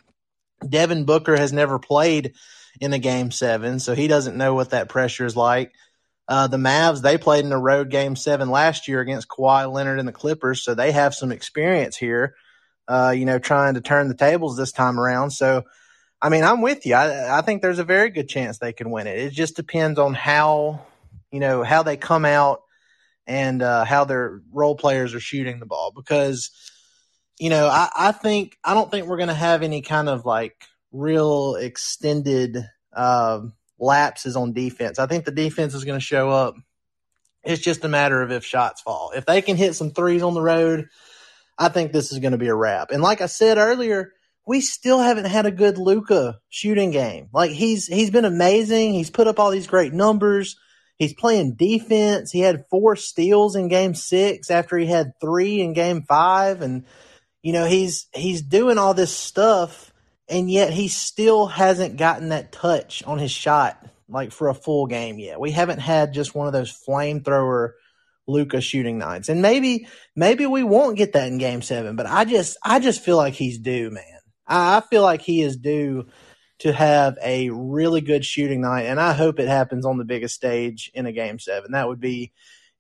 Devin 0.68 1.06
Booker 1.06 1.38
has 1.38 1.54
never 1.54 1.80
played 1.80 2.34
in 2.82 2.94
a 2.94 3.00
game 3.00 3.32
seven, 3.32 3.80
so 3.80 3.96
he 3.96 4.08
doesn't 4.08 4.38
know 4.38 4.54
what 4.54 4.72
that 4.72 4.90
pressure 4.90 5.26
is 5.26 5.36
like. 5.36 5.72
Uh, 6.28 6.48
the 6.48 6.58
Mavs, 6.58 7.02
they 7.02 7.18
played 7.18 7.46
in 7.46 7.52
a 7.52 7.60
road 7.60 7.90
game 7.90 8.16
seven 8.16 8.50
last 8.50 8.88
year 8.88 9.00
against 9.00 9.28
Kawhi 9.28 9.72
Leonard 9.72 10.00
and 10.00 10.08
the 10.08 10.14
Clippers, 10.14 10.64
so 10.64 10.74
they 10.74 10.92
have 10.92 11.14
some 11.14 11.32
experience 11.32 11.96
here, 11.96 12.36
uh, 12.88 13.14
you 13.16 13.26
know, 13.26 13.38
trying 13.38 13.76
to 13.76 13.82
turn 13.82 14.08
the 14.08 14.16
tables 14.16 14.58
this 14.58 14.72
time 14.72 15.00
around. 15.00 15.32
So, 15.32 15.64
I 16.22 16.30
mean, 16.30 16.44
I'm 16.44 16.62
with 16.62 16.86
you. 16.86 16.96
I, 16.96 17.38
I 17.38 17.42
think 17.42 17.62
there's 17.62 17.80
a 17.80 17.84
very 17.84 18.10
good 18.10 18.28
chance 18.28 18.58
they 18.58 18.74
can 18.74 18.90
win 18.90 19.08
it. 19.08 19.20
It 19.20 19.32
just 19.32 19.56
depends 19.56 20.00
on 20.00 20.16
how, 20.16 20.82
you 21.32 21.40
know, 21.40 21.64
how 21.64 21.84
they 21.84 21.96
come 21.96 22.26
out 22.26 22.62
and 23.28 23.62
uh, 23.62 23.86
how 23.86 24.06
their 24.06 24.42
role 24.52 24.76
players 24.76 25.14
are 25.14 25.20
shooting 25.20 25.60
the 25.60 25.66
ball 25.66 25.92
because 25.96 26.52
you 27.40 27.50
know 27.50 27.68
I, 27.68 27.90
I 27.96 28.12
think 28.12 28.58
I 28.64 28.74
don't 28.74 28.90
think 28.92 29.08
we're 29.08 29.18
going 29.18 29.30
to 29.30 29.34
have 29.34 29.64
any 29.64 29.82
kind 29.82 30.10
of 30.10 30.26
like 30.26 30.56
real 30.92 31.56
extended 31.56 32.58
uh, 32.96 33.42
lapses 33.80 34.36
on 34.36 34.54
defense. 34.54 35.00
I 35.00 35.08
think 35.08 35.26
the 35.26 35.32
defense 35.32 35.74
is 35.74 35.84
going 35.84 36.00
to 36.00 36.06
show 36.06 36.30
up. 36.30 36.56
It's 37.44 37.62
just 37.62 37.84
a 37.84 37.90
matter 37.90 38.22
of 38.22 38.32
if 38.32 38.46
shots 38.46 38.82
fall. 38.82 39.12
If 39.16 39.26
they 39.26 39.42
can 39.42 39.58
hit 39.58 39.76
some 39.76 39.92
threes 39.92 40.24
on 40.24 40.34
the 40.34 40.42
road, 40.42 40.88
I 41.58 41.70
think 41.70 41.92
this 41.92 42.12
is 42.12 42.20
going 42.20 42.32
to 42.32 42.38
be 42.38 42.48
a 42.48 42.56
wrap. 42.56 42.92
And 42.92 43.04
like 43.04 43.22
I 43.22 43.28
said 43.28 43.58
earlier, 43.58 44.14
we 44.48 44.62
still 44.62 45.00
haven't 45.00 45.26
had 45.26 45.46
a 45.46 45.52
good 45.52 45.78
Luka 45.78 46.40
shooting 46.50 46.92
game. 46.92 47.30
Like 47.34 47.52
he's 47.52 47.88
he's 47.88 48.10
been 48.10 48.26
amazing. 48.26 48.94
He's 48.94 49.10
put 49.10 49.28
up 49.28 49.40
all 49.40 49.52
these 49.52 49.68
great 49.68 49.94
numbers. 49.94 50.58
He's 50.98 51.14
playing 51.14 51.56
defense. 51.56 52.32
He 52.32 52.40
had 52.40 52.66
four 52.70 52.96
steals 52.96 53.56
in 53.56 53.68
game 53.68 53.96
six 53.96 54.50
after 54.50 54.78
he 54.78 54.86
had 54.86 55.12
three 55.20 55.62
in 55.62 55.74
game 55.74 56.04
five. 56.04 56.62
And, 56.62 56.86
you 57.42 57.54
know, 57.54 57.66
he's, 57.66 58.08
he's 58.14 58.42
doing 58.42 58.78
all 58.78 58.94
this 58.94 59.16
stuff 59.16 59.92
and 60.28 60.50
yet 60.50 60.72
he 60.72 60.88
still 60.88 61.48
hasn't 61.48 61.98
gotten 61.98 62.30
that 62.30 62.52
touch 62.52 63.04
on 63.04 63.20
his 63.20 63.32
shot 63.32 63.86
like 64.08 64.32
for 64.32 64.50
a 64.50 64.56
full 64.56 64.88
game 64.88 65.20
yet. 65.20 65.40
We 65.40 65.52
haven't 65.52 65.80
had 65.80 66.14
just 66.14 66.34
one 66.34 66.48
of 66.48 66.54
those 66.54 66.72
flamethrower 66.72 67.72
Luka 68.28 68.62
shooting 68.62 68.98
nights. 68.98 69.30
And 69.30 69.42
maybe, 69.42 69.88
maybe 70.16 70.46
we 70.46 70.64
won't 70.64 70.98
get 70.98 71.14
that 71.14 71.28
in 71.28 71.38
game 71.38 71.62
seven, 71.62 71.96
but 71.96 72.06
I 72.06 72.26
just, 72.26 72.58
I 72.64 72.80
just 72.80 73.02
feel 73.02 73.18
like 73.18 73.34
he's 73.34 73.60
due, 73.60 73.92
man. 73.92 74.04
I, 74.48 74.78
I 74.78 74.82
feel 74.82 75.04
like 75.04 75.22
he 75.22 75.42
is 75.42 75.58
due 75.58 76.08
to 76.60 76.72
have 76.72 77.18
a 77.22 77.50
really 77.50 78.02
good 78.02 78.26
shooting 78.26 78.62
night, 78.62 78.84
and 78.84 79.00
I 79.00 79.14
hope 79.14 79.40
it 79.40 79.48
happens 79.48 79.86
on 79.86 79.98
the 79.98 80.06
biggest 80.06 80.36
stage 80.36 80.92
in 80.94 81.06
a 81.06 81.12
game 81.12 81.40
seven. 81.40 81.74
That 81.74 81.88
would 81.88 82.00
be 82.00 82.32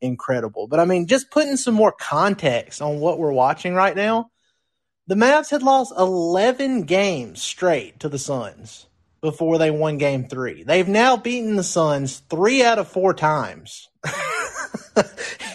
incredible. 0.01 0.67
But 0.67 0.79
I 0.79 0.85
mean, 0.85 1.07
just 1.07 1.31
putting 1.31 1.57
some 1.57 1.73
more 1.73 1.91
context 1.91 2.81
on 2.81 2.99
what 2.99 3.19
we're 3.19 3.31
watching 3.31 3.73
right 3.73 3.95
now, 3.95 4.31
the 5.07 5.15
Mavs 5.15 5.51
had 5.51 5.63
lost 5.63 5.93
11 5.97 6.83
games 6.83 7.41
straight 7.41 7.99
to 7.99 8.09
the 8.09 8.19
Suns 8.19 8.87
before 9.21 9.57
they 9.57 9.71
won 9.71 9.97
game 9.97 10.27
three. 10.27 10.63
They've 10.63 10.87
now 10.87 11.17
beaten 11.17 11.55
the 11.55 11.63
Suns 11.63 12.19
three 12.29 12.63
out 12.63 12.79
of 12.79 12.87
four 12.87 13.13
times. 13.13 13.89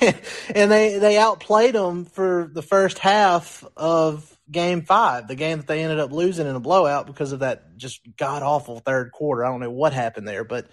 and 0.01 0.71
they, 0.71 0.99
they 0.99 1.19
outplayed 1.19 1.75
them 1.75 2.05
for 2.05 2.51
the 2.53 2.63
first 2.63 2.99
half 2.99 3.65
of 3.77 4.37
game 4.51 4.83
five, 4.83 5.29
the 5.29 5.35
game 5.35 5.59
that 5.59 5.67
they 5.67 5.83
ended 5.83 5.99
up 5.99 6.13
losing 6.13 6.47
in 6.47 6.57
a 6.57 6.61
blowout 6.61 7.07
because 7.07 7.33
of 7.33 7.41
that 7.41 7.77
just 7.77 8.01
god 8.17 8.43
awful 8.43 8.79
third 8.79 9.13
quarter. 9.13 9.45
I 9.45 9.49
don't 9.49 9.61
know 9.61 9.71
what 9.71 9.93
happened 9.93 10.27
there, 10.27 10.45
but 10.45 10.69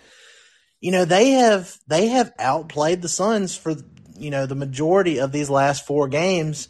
you 0.79 0.91
know, 0.91 1.05
they 1.05 1.31
have 1.31 1.77
they 1.87 2.07
have 2.07 2.31
outplayed 2.39 3.01
the 3.01 3.09
Suns 3.09 3.55
for 3.55 3.75
you 4.15 4.29
know 4.29 4.45
the 4.45 4.55
majority 4.55 5.19
of 5.19 5.31
these 5.31 5.49
last 5.49 5.85
four 5.85 6.07
games. 6.07 6.69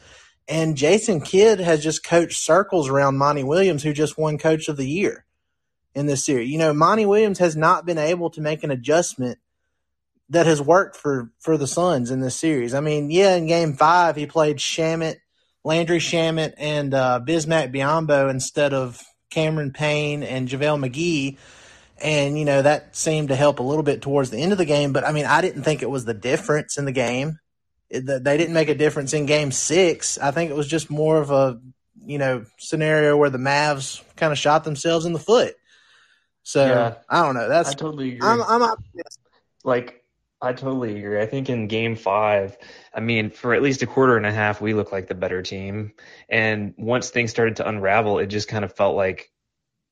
And 0.50 0.78
Jason 0.78 1.20
Kidd 1.20 1.60
has 1.60 1.84
just 1.84 2.06
coached 2.06 2.40
circles 2.40 2.88
around 2.88 3.18
Monty 3.18 3.44
Williams, 3.44 3.84
who 3.84 3.92
just 3.92 4.18
won 4.18 4.38
coach 4.38 4.70
of 4.70 4.78
the 4.78 4.88
year 4.88 5.26
in 5.94 6.06
this 6.06 6.24
series. 6.24 6.50
You 6.50 6.58
know, 6.58 6.74
Monty 6.74 7.06
Williams 7.06 7.40
has 7.40 7.58
not 7.58 7.86
been 7.86 7.98
able 7.98 8.30
to 8.30 8.42
make 8.42 8.64
an 8.64 8.72
adjustment 8.72 9.40
that 10.30 10.46
has 10.46 10.62
worked 10.62 10.96
for 10.96 11.32
for 11.40 11.58
the 11.58 11.68
Suns 11.68 12.12
in 12.12 12.22
this 12.22 12.36
series. 12.36 12.74
I 12.74 12.80
mean, 12.80 13.12
yeah, 13.12 13.36
in 13.36 13.48
game 13.48 13.74
five 13.74 14.16
he 14.16 14.26
played 14.26 14.58
Shamet 14.58 15.18
Landry 15.68 16.00
Shamet 16.00 16.54
and 16.58 16.94
uh, 16.94 17.20
Bismack 17.22 17.74
Biyombo 17.74 18.32
instead 18.32 18.74
of 18.74 19.04
Cameron 19.30 19.74
Payne 19.74 20.24
and 20.24 20.48
JaVale 20.48 20.90
McGee. 20.90 21.38
And, 22.02 22.40
you 22.40 22.46
know, 22.46 22.62
that 22.62 22.96
seemed 22.96 23.30
to 23.30 23.36
help 23.36 23.60
a 23.60 23.64
little 23.64 23.84
bit 23.84 24.02
towards 24.02 24.30
the 24.30 24.38
end 24.38 24.54
of 24.54 24.58
the 24.58 24.66
game. 24.66 24.94
But, 24.94 25.04
I 25.04 25.12
mean, 25.12 25.26
I 25.26 25.42
didn't 25.42 25.64
think 25.64 25.82
it 25.82 25.90
was 25.90 26.06
the 26.06 26.14
difference 26.14 26.78
in 26.78 26.86
the 26.86 26.94
game. 26.94 27.40
It, 27.90 28.06
they 28.06 28.38
didn't 28.38 28.54
make 28.54 28.70
a 28.70 28.76
difference 28.76 29.12
in 29.12 29.26
game 29.26 29.52
six. 29.52 30.18
I 30.18 30.32
think 30.32 30.52
it 30.52 30.56
was 30.56 30.68
just 30.68 30.90
more 30.90 31.18
of 31.18 31.32
a, 31.32 31.60
you 32.06 32.18
know, 32.18 32.46
scenario 32.58 33.18
where 33.18 33.30
the 33.30 33.38
Mavs 33.38 34.02
kind 34.16 34.32
of 34.32 34.38
shot 34.38 34.64
themselves 34.64 35.06
in 35.06 35.12
the 35.12 35.20
foot. 35.20 35.56
So, 36.44 36.66
yeah, 36.66 36.96
I 37.10 37.24
don't 37.24 37.36
know. 37.36 37.50
That's 37.50 37.72
I 37.72 37.74
totally 37.74 38.14
agree. 38.14 38.30
I'm, 38.30 38.42
I'm 38.42 38.64
optimistic. 38.64 39.24
Like, 39.66 40.06
I 40.40 40.54
totally 40.54 41.00
agree. 41.00 41.20
I 41.20 41.26
think 41.26 41.50
in 41.50 41.68
game 41.68 41.96
five, 41.96 42.58
I 42.94 43.00
mean, 43.00 43.32
for 43.32 43.56
at 43.56 43.64
least 43.64 43.82
a 43.82 43.88
quarter 43.88 44.18
and 44.18 44.26
a 44.26 44.32
half, 44.32 44.62
we 44.62 44.76
looked 44.76 44.92
like 44.92 45.08
the 45.08 45.16
better 45.16 45.42
team. 45.42 45.94
And 46.30 46.76
once 46.78 47.10
things 47.10 47.32
started 47.32 47.56
to 47.56 47.68
unravel, 47.68 48.20
it 48.20 48.28
just 48.28 48.48
kind 48.48 48.64
of 48.64 48.76
felt 48.76 48.96
like 48.96 49.32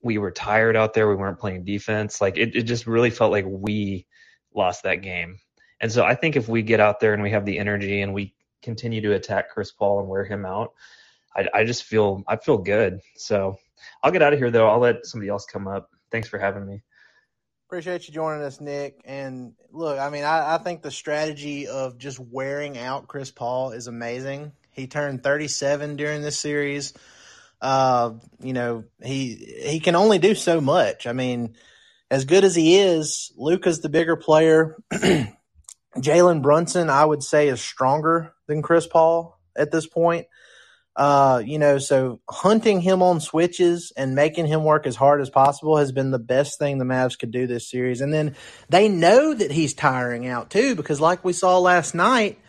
we 0.04 0.20
were 0.20 0.32
tired 0.32 0.76
out 0.76 0.94
there. 0.94 1.10
We 1.10 1.16
weren't 1.16 1.40
playing 1.40 1.66
defense. 1.66 2.22
Like 2.22 2.38
it, 2.38 2.56
it 2.56 2.64
just 2.64 2.86
really 2.86 3.10
felt 3.10 3.32
like 3.32 3.46
we 3.48 4.06
lost 4.54 4.84
that 4.84 5.02
game. 5.02 5.40
And 5.82 5.92
so 5.92 6.06
I 6.06 6.14
think 6.14 6.36
if 6.36 6.48
we 6.48 6.62
get 6.62 6.80
out 6.80 7.00
there 7.00 7.14
and 7.14 7.24
we 7.24 7.32
have 7.32 7.46
the 7.46 7.58
energy 7.58 8.02
and 8.02 8.14
we 8.14 8.36
continue 8.62 9.02
to 9.02 9.14
attack 9.14 9.50
Chris 9.50 9.72
Paul 9.72 10.00
and 10.00 10.08
wear 10.08 10.26
him 10.26 10.46
out, 10.46 10.74
I, 11.36 11.48
I 11.56 11.64
just 11.64 11.84
feel 11.86 12.24
I 12.28 12.38
feel 12.38 12.60
good. 12.60 13.00
So 13.16 13.58
I'll 14.04 14.12
get 14.12 14.22
out 14.22 14.34
of 14.34 14.40
here 14.40 14.52
though. 14.52 14.70
I'll 14.70 14.80
let 14.80 15.08
somebody 15.08 15.30
else 15.30 15.46
come 15.46 15.68
up. 15.68 15.90
Thanks 16.12 16.30
for 16.30 16.38
having 16.38 16.68
me. 16.68 16.84
Appreciate 17.68 18.08
you 18.08 18.14
joining 18.14 18.44
us, 18.44 18.62
Nick. 18.62 19.02
And 19.06 19.54
look, 19.72 19.98
I 19.98 20.12
mean, 20.12 20.24
I, 20.24 20.54
I, 20.54 20.58
think 20.60 20.84
the 20.84 20.92
strategy 20.92 21.68
of 21.68 21.98
just 21.98 22.20
wearing 22.20 22.78
out 22.78 23.08
Chris 23.08 23.32
Paul 23.32 23.72
is 23.72 23.88
amazing. 23.88 24.52
He 24.72 24.86
turned 24.86 25.24
37 25.24 25.96
during 25.96 26.22
this 26.22 26.40
series. 26.40 26.94
Uh, 27.60 28.12
you 28.40 28.54
know, 28.54 28.84
he 29.02 29.34
he 29.66 29.80
can 29.80 29.96
only 29.96 30.20
do 30.20 30.36
so 30.36 30.62
much. 30.62 31.08
I 31.08 31.14
mean, 31.14 31.56
as 32.12 32.26
good 32.26 32.44
as 32.44 32.56
he 32.56 32.78
is, 32.78 33.32
Luka's 33.36 33.82
the 33.82 33.90
bigger 33.90 34.16
player. 34.16 34.78
Jalen 35.98 36.44
Brunson, 36.44 36.92
I 36.92 37.04
would 37.04 37.24
say, 37.24 37.48
is 37.48 37.62
stronger 37.62 38.36
than 38.46 38.62
Chris 38.62 38.86
Paul 38.86 39.40
at 39.56 39.72
this 39.72 39.88
point. 39.88 40.28
Uh, 40.96 41.42
you 41.46 41.60
know, 41.60 41.78
so 41.78 42.22
hunting 42.30 42.80
him 42.80 43.02
on 43.02 43.20
switches 43.20 43.92
and 43.98 44.16
making 44.16 44.46
him 44.46 44.64
work 44.64 44.88
as 44.88 44.96
hard 44.96 45.20
as 45.20 45.30
possible 45.30 45.76
has 45.76 45.92
been 45.92 46.12
the 46.12 46.20
best 46.20 46.58
thing 46.58 46.78
the 46.78 46.86
Mavs 46.86 47.20
could 47.20 47.32
do 47.32 47.48
this 47.48 47.70
series. 47.70 48.00
And 48.00 48.14
then 48.14 48.36
they 48.70 48.88
know 48.88 49.34
that 49.34 49.52
he's 49.52 49.74
tiring 49.74 50.26
out 50.26 50.50
too, 50.50 50.74
because 50.74 51.02
like 51.02 51.26
we 51.26 51.34
saw 51.34 51.60
last 51.60 51.96
night, 51.96 52.40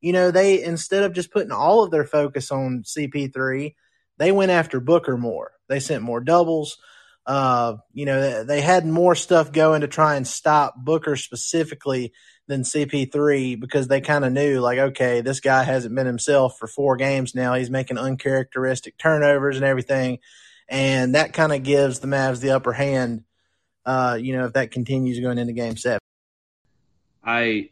you 0.00 0.12
know, 0.12 0.32
they 0.32 0.64
instead 0.64 1.04
of 1.04 1.12
just 1.12 1.30
putting 1.30 1.52
all 1.52 1.84
of 1.84 1.92
their 1.92 2.04
focus 2.04 2.50
on 2.50 2.82
CP3, 2.82 3.74
they 4.18 4.32
went 4.32 4.50
after 4.50 4.80
Booker 4.80 5.16
more. 5.16 5.52
They 5.68 5.78
sent 5.78 6.02
more 6.02 6.20
doubles. 6.20 6.78
Uh, 7.26 7.76
you 7.92 8.04
know, 8.04 8.44
they 8.44 8.60
had 8.60 8.84
more 8.84 9.14
stuff 9.14 9.52
going 9.52 9.82
to 9.82 9.88
try 9.88 10.16
and 10.16 10.26
stop 10.26 10.74
Booker 10.76 11.16
specifically 11.16 12.12
than 12.48 12.62
CP3 12.62 13.60
because 13.60 13.86
they 13.86 14.00
kind 14.00 14.24
of 14.24 14.32
knew, 14.32 14.60
like, 14.60 14.78
okay, 14.78 15.20
this 15.20 15.40
guy 15.40 15.62
hasn't 15.62 15.94
been 15.94 16.06
himself 16.06 16.58
for 16.58 16.66
four 16.66 16.96
games 16.96 17.34
now. 17.34 17.54
He's 17.54 17.70
making 17.70 17.98
uncharacteristic 17.98 18.98
turnovers 18.98 19.56
and 19.56 19.64
everything. 19.64 20.18
And 20.68 21.14
that 21.14 21.32
kind 21.32 21.52
of 21.52 21.62
gives 21.62 22.00
the 22.00 22.08
Mavs 22.08 22.40
the 22.40 22.50
upper 22.50 22.72
hand, 22.72 23.24
uh, 23.86 24.18
you 24.20 24.36
know, 24.36 24.46
if 24.46 24.54
that 24.54 24.70
continues 24.70 25.20
going 25.20 25.38
into 25.38 25.52
game 25.52 25.76
seven. 25.76 26.00
I 27.24 27.70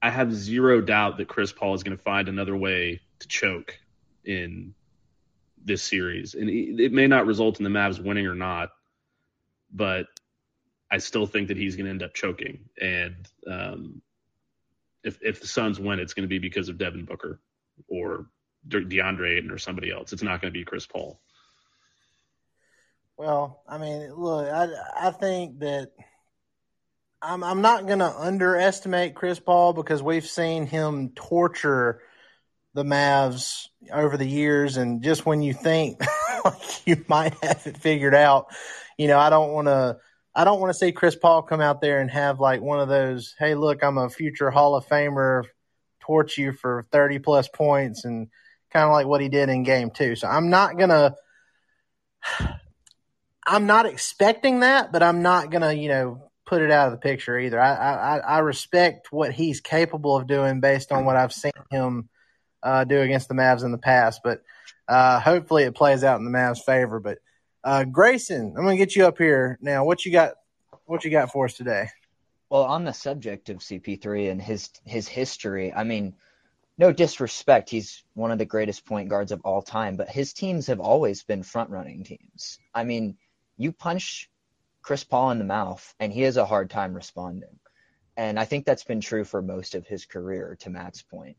I 0.00 0.10
have 0.10 0.32
zero 0.32 0.80
doubt 0.80 1.16
that 1.16 1.28
Chris 1.28 1.52
Paul 1.52 1.74
is 1.74 1.82
going 1.82 1.96
to 1.96 2.02
find 2.02 2.28
another 2.28 2.56
way 2.56 3.00
to 3.20 3.28
choke 3.28 3.78
in 4.24 4.74
this 5.64 5.82
series, 5.82 6.34
and 6.34 6.48
it 6.50 6.92
may 6.92 7.06
not 7.06 7.26
result 7.26 7.58
in 7.58 7.64
the 7.64 7.70
Mavs 7.70 7.98
winning 7.98 8.26
or 8.26 8.34
not, 8.34 8.70
but 9.72 10.06
I 10.90 10.98
still 10.98 11.26
think 11.26 11.48
that 11.48 11.56
he's 11.56 11.76
going 11.76 11.86
to 11.86 11.90
end 11.90 12.02
up 12.02 12.14
choking. 12.14 12.68
And 12.80 13.16
um, 13.50 14.02
if 15.02 15.18
if 15.22 15.40
the 15.40 15.46
Suns 15.46 15.80
win, 15.80 15.98
it's 15.98 16.14
going 16.14 16.24
to 16.24 16.28
be 16.28 16.38
because 16.38 16.68
of 16.68 16.78
Devin 16.78 17.04
Booker 17.04 17.40
or 17.88 18.26
DeAndre 18.68 19.36
Ayton 19.36 19.50
or 19.50 19.58
somebody 19.58 19.90
else. 19.90 20.12
It's 20.12 20.22
not 20.22 20.40
going 20.40 20.52
to 20.52 20.58
be 20.58 20.64
Chris 20.64 20.86
Paul. 20.86 21.20
Well, 23.16 23.62
I 23.68 23.78
mean, 23.78 24.12
look, 24.14 24.48
I 24.48 24.68
I 24.96 25.10
think 25.10 25.60
that 25.60 25.92
I'm 27.22 27.42
I'm 27.42 27.62
not 27.62 27.86
going 27.86 28.00
to 28.00 28.12
underestimate 28.16 29.14
Chris 29.14 29.38
Paul 29.38 29.72
because 29.72 30.02
we've 30.02 30.26
seen 30.26 30.66
him 30.66 31.10
torture 31.10 32.02
the 32.74 32.84
Mavs 32.84 33.68
over 33.92 34.16
the 34.16 34.26
years, 34.26 34.76
and 34.76 35.02
just 35.02 35.24
when 35.24 35.42
you 35.42 35.54
think 35.54 36.00
you 36.84 37.04
might 37.08 37.34
have 37.42 37.66
it 37.66 37.76
figured 37.76 38.14
out, 38.14 38.46
you 38.98 39.08
know, 39.08 39.18
I 39.18 39.30
don't 39.30 39.52
want 39.52 39.68
to. 39.68 39.98
I 40.36 40.42
don't 40.42 40.60
want 40.60 40.70
to 40.70 40.78
see 40.78 40.90
Chris 40.90 41.14
Paul 41.14 41.42
come 41.42 41.60
out 41.60 41.80
there 41.80 42.00
and 42.00 42.10
have 42.10 42.40
like 42.40 42.60
one 42.60 42.80
of 42.80 42.88
those, 42.88 43.36
hey, 43.38 43.54
look, 43.54 43.84
I'm 43.84 43.98
a 43.98 44.10
future 44.10 44.50
Hall 44.50 44.74
of 44.74 44.84
Famer, 44.88 45.44
torch 46.00 46.36
you 46.38 46.52
for 46.52 46.84
30 46.90 47.20
plus 47.20 47.46
points, 47.46 48.04
and 48.04 48.26
kind 48.72 48.84
of 48.84 48.90
like 48.90 49.06
what 49.06 49.20
he 49.20 49.28
did 49.28 49.48
in 49.48 49.62
game 49.62 49.92
two. 49.92 50.16
So 50.16 50.26
I'm 50.26 50.50
not 50.50 50.76
going 50.76 50.88
to, 50.90 51.14
I'm 53.46 53.66
not 53.66 53.86
expecting 53.86 54.60
that, 54.60 54.90
but 54.90 55.04
I'm 55.04 55.22
not 55.22 55.50
going 55.50 55.62
to, 55.62 55.72
you 55.72 55.88
know, 55.88 56.32
put 56.46 56.62
it 56.62 56.72
out 56.72 56.88
of 56.88 56.92
the 56.92 56.98
picture 56.98 57.38
either. 57.38 57.60
I, 57.60 57.74
I, 57.74 58.18
I 58.18 58.38
respect 58.40 59.12
what 59.12 59.32
he's 59.32 59.60
capable 59.60 60.16
of 60.16 60.26
doing 60.26 60.58
based 60.58 60.90
on 60.90 61.04
what 61.04 61.14
I've 61.14 61.32
seen 61.32 61.52
him 61.70 62.08
uh, 62.64 62.84
do 62.84 63.00
against 63.00 63.28
the 63.28 63.34
Mavs 63.34 63.64
in 63.64 63.70
the 63.70 63.78
past. 63.78 64.22
But 64.24 64.42
uh, 64.88 65.20
hopefully 65.20 65.62
it 65.64 65.74
plays 65.74 66.02
out 66.02 66.18
in 66.18 66.24
the 66.24 66.36
Mavs' 66.36 66.64
favor. 66.64 66.98
But 66.98 67.18
uh, 67.62 67.84
Grayson, 67.84 68.54
I'm 68.56 68.64
going 68.64 68.76
to 68.76 68.84
get 68.84 68.96
you 68.96 69.06
up 69.06 69.18
here 69.18 69.58
now. 69.60 69.84
What 69.84 70.04
you 70.04 70.10
got? 70.10 70.32
What 70.86 71.04
you 71.04 71.10
got 71.10 71.30
for 71.30 71.44
us 71.44 71.54
today? 71.54 71.88
Well, 72.50 72.64
on 72.64 72.84
the 72.84 72.92
subject 72.92 73.48
of 73.48 73.58
CP3 73.58 74.30
and 74.30 74.42
his 74.42 74.70
his 74.84 75.06
history, 75.06 75.72
I 75.72 75.84
mean, 75.84 76.14
no 76.76 76.92
disrespect, 76.92 77.70
he's 77.70 78.02
one 78.14 78.30
of 78.30 78.38
the 78.38 78.44
greatest 78.44 78.84
point 78.84 79.08
guards 79.08 79.32
of 79.32 79.40
all 79.44 79.62
time, 79.62 79.96
but 79.96 80.08
his 80.08 80.32
teams 80.32 80.66
have 80.66 80.80
always 80.80 81.22
been 81.22 81.42
front 81.42 81.70
running 81.70 82.02
teams. 82.02 82.58
I 82.74 82.84
mean, 82.84 83.16
you 83.56 83.72
punch 83.72 84.28
Chris 84.82 85.04
Paul 85.04 85.30
in 85.30 85.38
the 85.38 85.44
mouth, 85.44 85.94
and 86.00 86.12
he 86.12 86.22
has 86.22 86.36
a 86.36 86.44
hard 86.44 86.70
time 86.70 86.94
responding. 86.94 87.58
And 88.16 88.38
I 88.38 88.44
think 88.44 88.66
that's 88.66 88.84
been 88.84 89.00
true 89.00 89.24
for 89.24 89.40
most 89.40 89.74
of 89.74 89.86
his 89.86 90.04
career, 90.04 90.56
to 90.60 90.70
Matt's 90.70 91.02
point. 91.02 91.36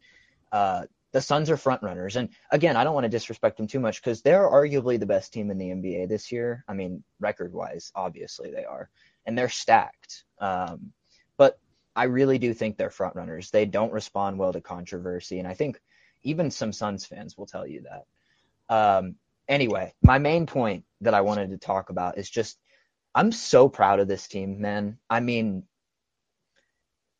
Uh, 0.51 0.85
the 1.15 1.21
Suns 1.21 1.49
are 1.49 1.55
front 1.55 1.81
runners. 1.81 2.17
And 2.17 2.27
again, 2.51 2.75
I 2.75 2.83
don't 2.83 2.93
want 2.93 3.05
to 3.05 3.09
disrespect 3.09 3.55
them 3.55 3.67
too 3.67 3.79
much 3.79 4.03
because 4.03 4.21
they're 4.21 4.49
arguably 4.49 4.99
the 4.99 5.05
best 5.05 5.31
team 5.31 5.49
in 5.49 5.57
the 5.57 5.69
NBA 5.69 6.09
this 6.09 6.29
year. 6.29 6.65
I 6.67 6.73
mean, 6.73 7.05
record 7.21 7.53
wise, 7.53 7.89
obviously 7.95 8.51
they 8.51 8.65
are. 8.65 8.89
And 9.25 9.37
they're 9.37 9.47
stacked. 9.47 10.25
Um, 10.39 10.91
but 11.37 11.57
I 11.95 12.03
really 12.03 12.37
do 12.37 12.53
think 12.53 12.75
they're 12.75 12.89
front 12.89 13.15
runners. 13.15 13.49
They 13.49 13.65
don't 13.65 13.93
respond 13.93 14.37
well 14.37 14.51
to 14.51 14.59
controversy. 14.59 15.39
And 15.39 15.47
I 15.47 15.53
think 15.53 15.79
even 16.23 16.51
some 16.51 16.73
Suns 16.73 17.05
fans 17.05 17.37
will 17.37 17.45
tell 17.45 17.65
you 17.65 17.85
that. 18.67 18.75
Um, 18.75 19.15
anyway, 19.47 19.93
my 20.01 20.17
main 20.17 20.45
point 20.45 20.83
that 20.99 21.13
I 21.13 21.21
wanted 21.21 21.51
to 21.51 21.57
talk 21.57 21.91
about 21.91 22.17
is 22.17 22.29
just 22.29 22.59
I'm 23.15 23.31
so 23.31 23.69
proud 23.69 24.01
of 24.01 24.09
this 24.09 24.27
team, 24.27 24.59
man. 24.59 24.97
I 25.09 25.21
mean, 25.21 25.63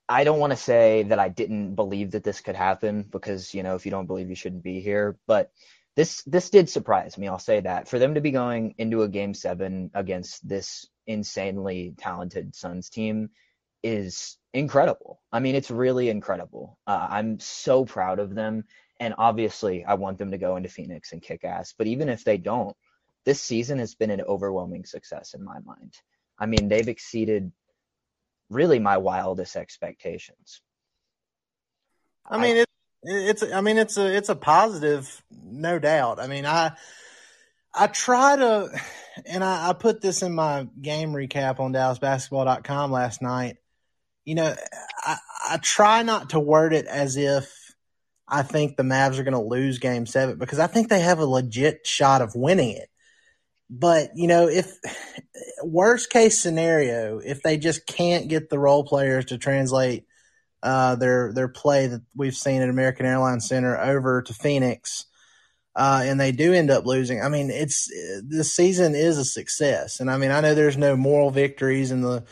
I 0.07 0.23
don't 0.23 0.39
want 0.39 0.51
to 0.51 0.57
say 0.57 1.03
that 1.03 1.19
I 1.19 1.29
didn't 1.29 1.75
believe 1.75 2.11
that 2.11 2.23
this 2.23 2.41
could 2.41 2.55
happen 2.55 3.03
because, 3.03 3.53
you 3.53 3.63
know, 3.63 3.75
if 3.75 3.85
you 3.85 3.91
don't 3.91 4.05
believe 4.05 4.29
you 4.29 4.35
shouldn't 4.35 4.63
be 4.63 4.79
here, 4.79 5.17
but 5.25 5.51
this 5.95 6.21
this 6.23 6.49
did 6.49 6.69
surprise 6.69 7.17
me, 7.17 7.27
I'll 7.27 7.39
say 7.39 7.61
that. 7.61 7.87
For 7.87 7.97
them 7.97 8.15
to 8.15 8.21
be 8.21 8.31
going 8.31 8.75
into 8.77 9.03
a 9.03 9.07
game 9.07 9.33
7 9.33 9.91
against 9.93 10.47
this 10.47 10.87
insanely 11.07 11.95
talented 11.97 12.55
Suns 12.55 12.89
team 12.89 13.29
is 13.81 14.37
incredible. 14.53 15.21
I 15.31 15.39
mean, 15.39 15.55
it's 15.55 15.71
really 15.71 16.09
incredible. 16.09 16.77
Uh, 16.85 17.07
I'm 17.09 17.39
so 17.39 17.85
proud 17.85 18.19
of 18.19 18.35
them 18.35 18.65
and 18.99 19.13
obviously 19.17 19.83
I 19.83 19.95
want 19.95 20.17
them 20.17 20.31
to 20.31 20.37
go 20.37 20.55
into 20.55 20.69
Phoenix 20.69 21.11
and 21.11 21.21
kick 21.21 21.43
ass, 21.43 21.73
but 21.77 21.87
even 21.87 22.09
if 22.09 22.23
they 22.23 22.37
don't, 22.37 22.75
this 23.25 23.41
season 23.41 23.79
has 23.79 23.95
been 23.95 24.11
an 24.11 24.21
overwhelming 24.21 24.85
success 24.85 25.33
in 25.33 25.43
my 25.43 25.59
mind. 25.65 25.93
I 26.37 26.45
mean, 26.45 26.67
they've 26.67 26.87
exceeded 26.87 27.51
really 28.49 28.79
my 28.79 28.97
wildest 28.97 29.55
expectations. 29.55 30.61
I 32.27 32.39
mean, 32.39 32.57
I, 32.57 32.63
it's 33.03 33.43
I 33.43 33.61
mean 33.61 33.77
it's 33.77 33.97
a 33.97 34.15
it's 34.15 34.29
a 34.29 34.35
positive, 34.35 35.23
no 35.31 35.77
doubt. 35.79 36.19
I 36.19 36.27
mean, 36.27 36.45
I 36.45 36.71
I 37.75 37.87
try 37.87 38.35
to, 38.37 38.69
and 39.25 39.43
I, 39.43 39.69
I 39.69 39.73
put 39.73 40.01
this 40.01 40.21
in 40.21 40.33
my 40.33 40.67
game 40.81 41.11
recap 41.11 41.59
on 41.59 41.73
DallasBasketball.com 41.73 42.91
last 42.91 43.21
night. 43.21 43.57
You 44.23 44.35
know, 44.35 44.55
I, 45.03 45.17
I 45.49 45.57
try 45.57 46.03
not 46.03 46.31
to 46.31 46.39
word 46.39 46.73
it 46.73 46.87
as 46.87 47.17
if 47.17 47.53
I 48.27 48.41
think 48.41 48.75
the 48.75 48.83
Mavs 48.83 49.19
are 49.19 49.23
going 49.23 49.33
to 49.33 49.39
lose 49.39 49.77
Game 49.79 50.05
Seven 50.05 50.37
because 50.37 50.59
I 50.59 50.67
think 50.67 50.89
they 50.89 51.01
have 51.01 51.19
a 51.19 51.25
legit 51.25 51.85
shot 51.85 52.21
of 52.21 52.33
winning 52.33 52.71
it. 52.71 52.89
But 53.69 54.11
you 54.15 54.27
know, 54.27 54.47
if 54.47 54.77
worst 55.63 56.09
case 56.09 56.37
scenario, 56.39 57.19
if 57.19 57.41
they 57.41 57.57
just 57.57 57.85
can't 57.87 58.27
get 58.27 58.49
the 58.49 58.59
role 58.59 58.83
players 58.83 59.25
to 59.25 59.37
translate 59.37 60.05
uh, 60.61 60.95
their 60.95 61.33
their 61.33 61.47
play 61.47 61.87
that 61.87 62.01
we've 62.15 62.35
seen 62.35 62.61
at 62.61 62.69
American 62.69 63.05
Airlines 63.05 63.47
Center 63.47 63.77
over 63.77 64.21
to 64.21 64.33
Phoenix, 64.33 65.05
uh, 65.75 66.01
and 66.05 66.19
they 66.19 66.31
do 66.31 66.53
end 66.53 66.71
up 66.71 66.85
losing, 66.85 67.21
I 67.21 67.29
mean, 67.29 67.49
it's 67.49 67.89
this 68.23 68.53
season 68.53 68.95
is 68.95 69.17
a 69.17 69.25
success. 69.25 69.99
And 69.99 70.09
I 70.09 70.17
mean, 70.17 70.31
I 70.31 70.41
know 70.41 70.55
there's 70.55 70.77
no 70.77 70.95
moral 70.95 71.31
victories, 71.31 71.91
and 71.91 72.03
the 72.03 72.23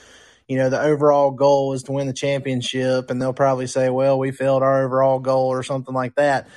you 0.48 0.58
know 0.58 0.70
the 0.70 0.82
overall 0.82 1.32
goal 1.32 1.74
is 1.74 1.84
to 1.84 1.92
win 1.94 2.08
the 2.08 2.14
championship, 2.14 3.10
and 3.10 3.22
they'll 3.22 3.34
probably 3.34 3.68
say, 3.68 3.90
well, 3.90 4.20
we 4.20 4.32
failed 4.32 4.64
our 4.64 4.86
overall 4.86 5.20
goal 5.20 5.48
or 5.48 5.64
something 5.64 5.96
like 5.96 6.16
that 6.16 6.48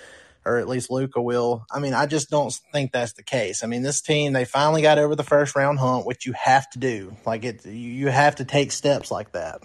or 0.47 0.59
at 0.59 0.69
least 0.69 0.91
Luka 0.91 1.21
will. 1.21 1.67
I 1.73 1.81
mean, 1.81 1.93
I 1.93 2.07
just 2.07 2.31
don't 2.31 2.53
think 2.73 2.93
that's 2.93 3.15
the 3.15 3.25
case. 3.25 3.65
I 3.65 3.67
mean, 3.67 3.83
this 3.83 4.01
team 4.01 4.33
they 4.33 4.45
finally 4.45 4.81
got 4.81 4.97
over 4.97 5.17
the 5.17 5.25
first 5.25 5.57
round 5.57 5.81
hump, 5.81 6.07
which 6.07 6.25
you 6.25 6.33
have 6.35 6.71
to 6.71 6.79
do. 6.79 7.17
Like 7.27 7.45
it, 7.45 7.67
you 7.67 8.09
have 8.09 8.37
to 8.37 8.45
take 8.45 8.71
steps 8.71 9.11
like 9.11 9.33
that. 9.33 9.61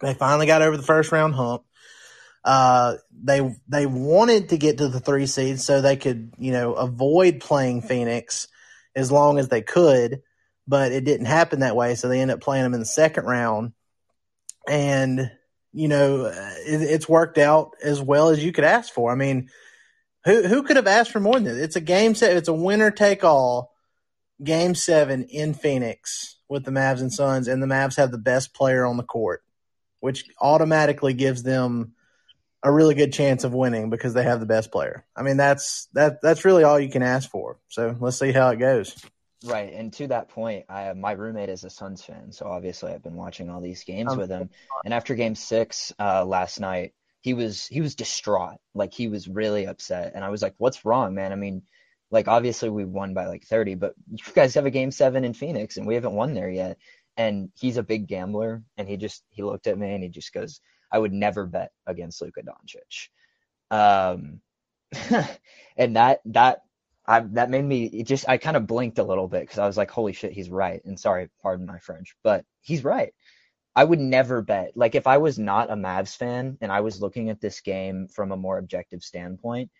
They 0.00 0.14
finally 0.14 0.46
got 0.46 0.62
over 0.62 0.76
the 0.76 0.84
first 0.84 1.10
round 1.10 1.34
hump. 1.34 1.64
Uh, 2.44 2.94
they 3.10 3.56
they 3.66 3.86
wanted 3.86 4.50
to 4.50 4.56
get 4.56 4.78
to 4.78 4.88
the 4.88 5.00
three 5.00 5.26
seed 5.26 5.60
so 5.60 5.80
they 5.80 5.96
could 5.96 6.32
you 6.38 6.52
know 6.52 6.74
avoid 6.74 7.40
playing 7.40 7.82
Phoenix 7.82 8.46
as 8.94 9.10
long 9.10 9.40
as 9.40 9.48
they 9.48 9.62
could, 9.62 10.22
but 10.68 10.92
it 10.92 11.04
didn't 11.04 11.26
happen 11.26 11.60
that 11.60 11.74
way. 11.74 11.96
So 11.96 12.08
they 12.08 12.20
ended 12.20 12.36
up 12.36 12.42
playing 12.42 12.62
them 12.62 12.74
in 12.74 12.80
the 12.80 12.86
second 12.86 13.24
round, 13.24 13.72
and 14.68 15.32
you 15.72 15.88
know 15.88 16.26
it, 16.26 16.82
it's 16.82 17.08
worked 17.08 17.38
out 17.38 17.72
as 17.82 18.00
well 18.00 18.28
as 18.28 18.44
you 18.44 18.52
could 18.52 18.62
ask 18.62 18.94
for. 18.94 19.10
I 19.10 19.16
mean 19.16 19.50
who 20.26 20.46
who 20.46 20.62
could 20.64 20.76
have 20.76 20.86
asked 20.86 21.12
for 21.12 21.20
more 21.20 21.34
than 21.34 21.44
this? 21.44 21.56
It's 21.56 21.76
a 21.76 21.80
game 21.80 22.14
set. 22.14 22.36
It's 22.36 22.48
a 22.48 22.52
winner 22.52 22.90
take 22.90 23.24
all 23.24 23.72
game 24.42 24.74
seven 24.74 25.24
in 25.24 25.54
Phoenix 25.54 26.36
with 26.48 26.64
the 26.64 26.70
Mavs 26.70 27.00
and 27.00 27.12
Suns, 27.12 27.48
and 27.48 27.62
the 27.62 27.66
Mavs 27.66 27.96
have 27.96 28.10
the 28.10 28.18
best 28.18 28.52
player 28.52 28.84
on 28.84 28.96
the 28.96 29.02
court, 29.02 29.42
which 30.00 30.24
automatically 30.40 31.14
gives 31.14 31.42
them 31.42 31.94
a 32.62 32.72
really 32.72 32.94
good 32.94 33.12
chance 33.12 33.44
of 33.44 33.54
winning 33.54 33.90
because 33.90 34.14
they 34.14 34.24
have 34.24 34.40
the 34.40 34.46
best 34.46 34.72
player. 34.72 35.06
I 35.14 35.22
mean, 35.22 35.36
that's 35.36 35.86
that 35.92 36.20
that's 36.20 36.44
really 36.44 36.64
all 36.64 36.80
you 36.80 36.90
can 36.90 37.02
ask 37.02 37.30
for. 37.30 37.58
So 37.68 37.96
let's 38.00 38.18
see 38.18 38.32
how 38.32 38.50
it 38.50 38.56
goes. 38.56 38.96
Right, 39.44 39.72
and 39.72 39.92
to 39.94 40.08
that 40.08 40.28
point, 40.28 40.64
I 40.68 40.92
my 40.94 41.12
roommate 41.12 41.50
is 41.50 41.62
a 41.62 41.70
Suns 41.70 42.02
fan, 42.02 42.32
so 42.32 42.46
obviously 42.46 42.92
I've 42.92 43.02
been 43.02 43.14
watching 43.14 43.48
all 43.48 43.60
these 43.60 43.84
games 43.84 44.12
um, 44.12 44.18
with 44.18 44.30
him. 44.30 44.50
And 44.84 44.92
after 44.92 45.14
Game 45.14 45.36
Six 45.36 45.92
uh, 46.00 46.24
last 46.24 46.58
night, 46.58 46.94
he 47.26 47.34
was 47.34 47.66
he 47.66 47.80
was 47.80 47.96
distraught. 47.96 48.58
Like 48.72 48.94
he 48.94 49.08
was 49.08 49.26
really 49.26 49.66
upset. 49.66 50.12
And 50.14 50.24
I 50.24 50.28
was 50.28 50.42
like, 50.42 50.54
"What's 50.58 50.84
wrong, 50.84 51.12
man? 51.12 51.32
I 51.32 51.34
mean, 51.34 51.62
like 52.12 52.28
obviously 52.28 52.70
we 52.70 52.84
won 52.84 53.14
by 53.14 53.26
like 53.26 53.42
30, 53.42 53.74
but 53.74 53.94
you 54.12 54.22
guys 54.32 54.54
have 54.54 54.64
a 54.64 54.70
game 54.70 54.92
7 54.92 55.24
in 55.24 55.34
Phoenix 55.34 55.76
and 55.76 55.88
we 55.88 55.96
haven't 55.96 56.14
won 56.14 56.34
there 56.34 56.48
yet." 56.48 56.78
And 57.16 57.50
he's 57.56 57.78
a 57.78 57.82
big 57.82 58.06
gambler 58.06 58.62
and 58.76 58.88
he 58.88 58.96
just 58.96 59.24
he 59.30 59.42
looked 59.42 59.66
at 59.66 59.76
me 59.76 59.92
and 59.92 60.04
he 60.04 60.08
just 60.08 60.32
goes, 60.32 60.60
"I 60.92 61.00
would 61.00 61.12
never 61.12 61.46
bet 61.46 61.72
against 61.84 62.22
Luka 62.22 62.42
Doncic." 62.42 63.08
Um 63.72 64.40
and 65.76 65.96
that 65.96 66.20
that 66.26 66.60
I 67.08 67.20
that 67.32 67.50
made 67.50 67.64
me 67.64 67.86
it 67.86 68.06
just 68.06 68.28
I 68.28 68.36
kind 68.38 68.56
of 68.56 68.68
blinked 68.68 69.00
a 69.00 69.04
little 69.04 69.26
bit 69.26 69.40
because 69.40 69.58
I 69.58 69.66
was 69.66 69.76
like, 69.76 69.90
holy 69.90 70.12
shit, 70.12 70.32
he's 70.32 70.48
right. 70.48 70.80
And 70.84 70.96
sorry, 70.96 71.28
pardon 71.42 71.66
my 71.66 71.80
French, 71.80 72.14
but 72.22 72.44
he's 72.60 72.84
right. 72.84 73.12
I 73.76 73.84
would 73.84 74.00
never 74.00 74.40
bet. 74.40 74.72
Like 74.74 74.94
if 74.94 75.06
I 75.06 75.18
was 75.18 75.38
not 75.38 75.70
a 75.70 75.74
Mavs 75.74 76.16
fan 76.16 76.56
and 76.62 76.72
I 76.72 76.80
was 76.80 77.02
looking 77.02 77.28
at 77.28 77.42
this 77.42 77.60
game 77.60 78.08
from 78.08 78.32
a 78.32 78.36
more 78.36 78.56
objective 78.56 79.02
standpoint, 79.02 79.70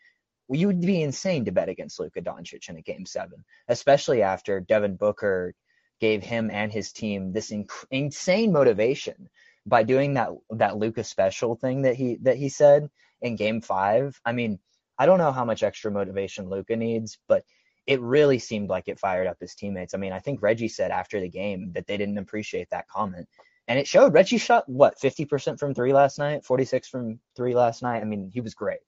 you 0.51 0.67
would 0.67 0.83
be 0.83 1.03
insane 1.03 1.47
to 1.47 1.51
bet 1.51 1.71
against 1.71 1.99
Luka 1.99 2.21
Doncic 2.21 2.69
in 2.69 2.77
a 2.77 2.83
game 2.83 3.07
seven, 3.07 3.43
especially 3.69 4.23
after 4.23 4.61
Devin 4.61 4.97
Booker 4.97 5.55
gave 5.99 6.23
him 6.23 6.51
and 6.51 6.71
his 6.71 6.93
team 6.93 7.33
this 7.33 7.51
inc- 7.51 7.87
insane 7.91 8.53
motivation 8.53 9.31
by 9.65 9.83
doing 9.83 10.15
that 10.15 10.29
that 10.51 10.77
Luka 10.77 11.03
special 11.03 11.57
thing 11.57 11.83
that 11.83 11.97
he 11.97 12.19
that 12.23 12.37
he 12.37 12.51
said 12.51 12.91
in 13.23 13.35
game 13.35 13.63
five. 13.63 14.21
I 14.27 14.33
mean, 14.33 14.59
I 14.99 15.07
don't 15.07 15.19
know 15.19 15.33
how 15.33 15.47
much 15.47 15.63
extra 15.63 15.91
motivation 15.91 16.51
Luka 16.51 16.77
needs, 16.77 17.19
but 17.29 17.45
it 17.87 18.01
really 18.03 18.39
seemed 18.39 18.69
like 18.69 18.89
it 18.89 19.01
fired 19.01 19.27
up 19.27 19.39
his 19.41 19.55
teammates. 19.55 19.95
I 19.95 19.99
mean, 19.99 20.13
I 20.13 20.19
think 20.19 20.43
Reggie 20.43 20.69
said 20.69 20.91
after 20.91 21.19
the 21.19 21.31
game 21.31 21.73
that 21.73 21.87
they 21.87 21.97
didn't 21.97 22.19
appreciate 22.19 22.69
that 22.71 22.89
comment. 22.89 23.27
And 23.69 23.79
it 23.79 23.89
showed 23.89 24.15
Reggie 24.15 24.39
shot 24.39 24.69
what 24.69 24.99
50% 24.99 25.59
from 25.59 25.75
three 25.75 25.93
last 25.93 26.19
night, 26.19 26.45
46 26.45 26.89
from 26.89 27.21
three 27.37 27.55
last 27.55 27.83
night. 27.83 28.01
I 28.01 28.05
mean, 28.05 28.31
he 28.33 28.41
was 28.41 28.55
great. 28.55 28.79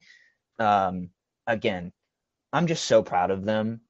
Um, 0.58 1.10
again, 1.46 1.92
I'm 2.52 2.66
just 2.66 2.84
so 2.84 3.02
proud 3.02 3.30
of 3.30 3.44
them. 3.44 3.80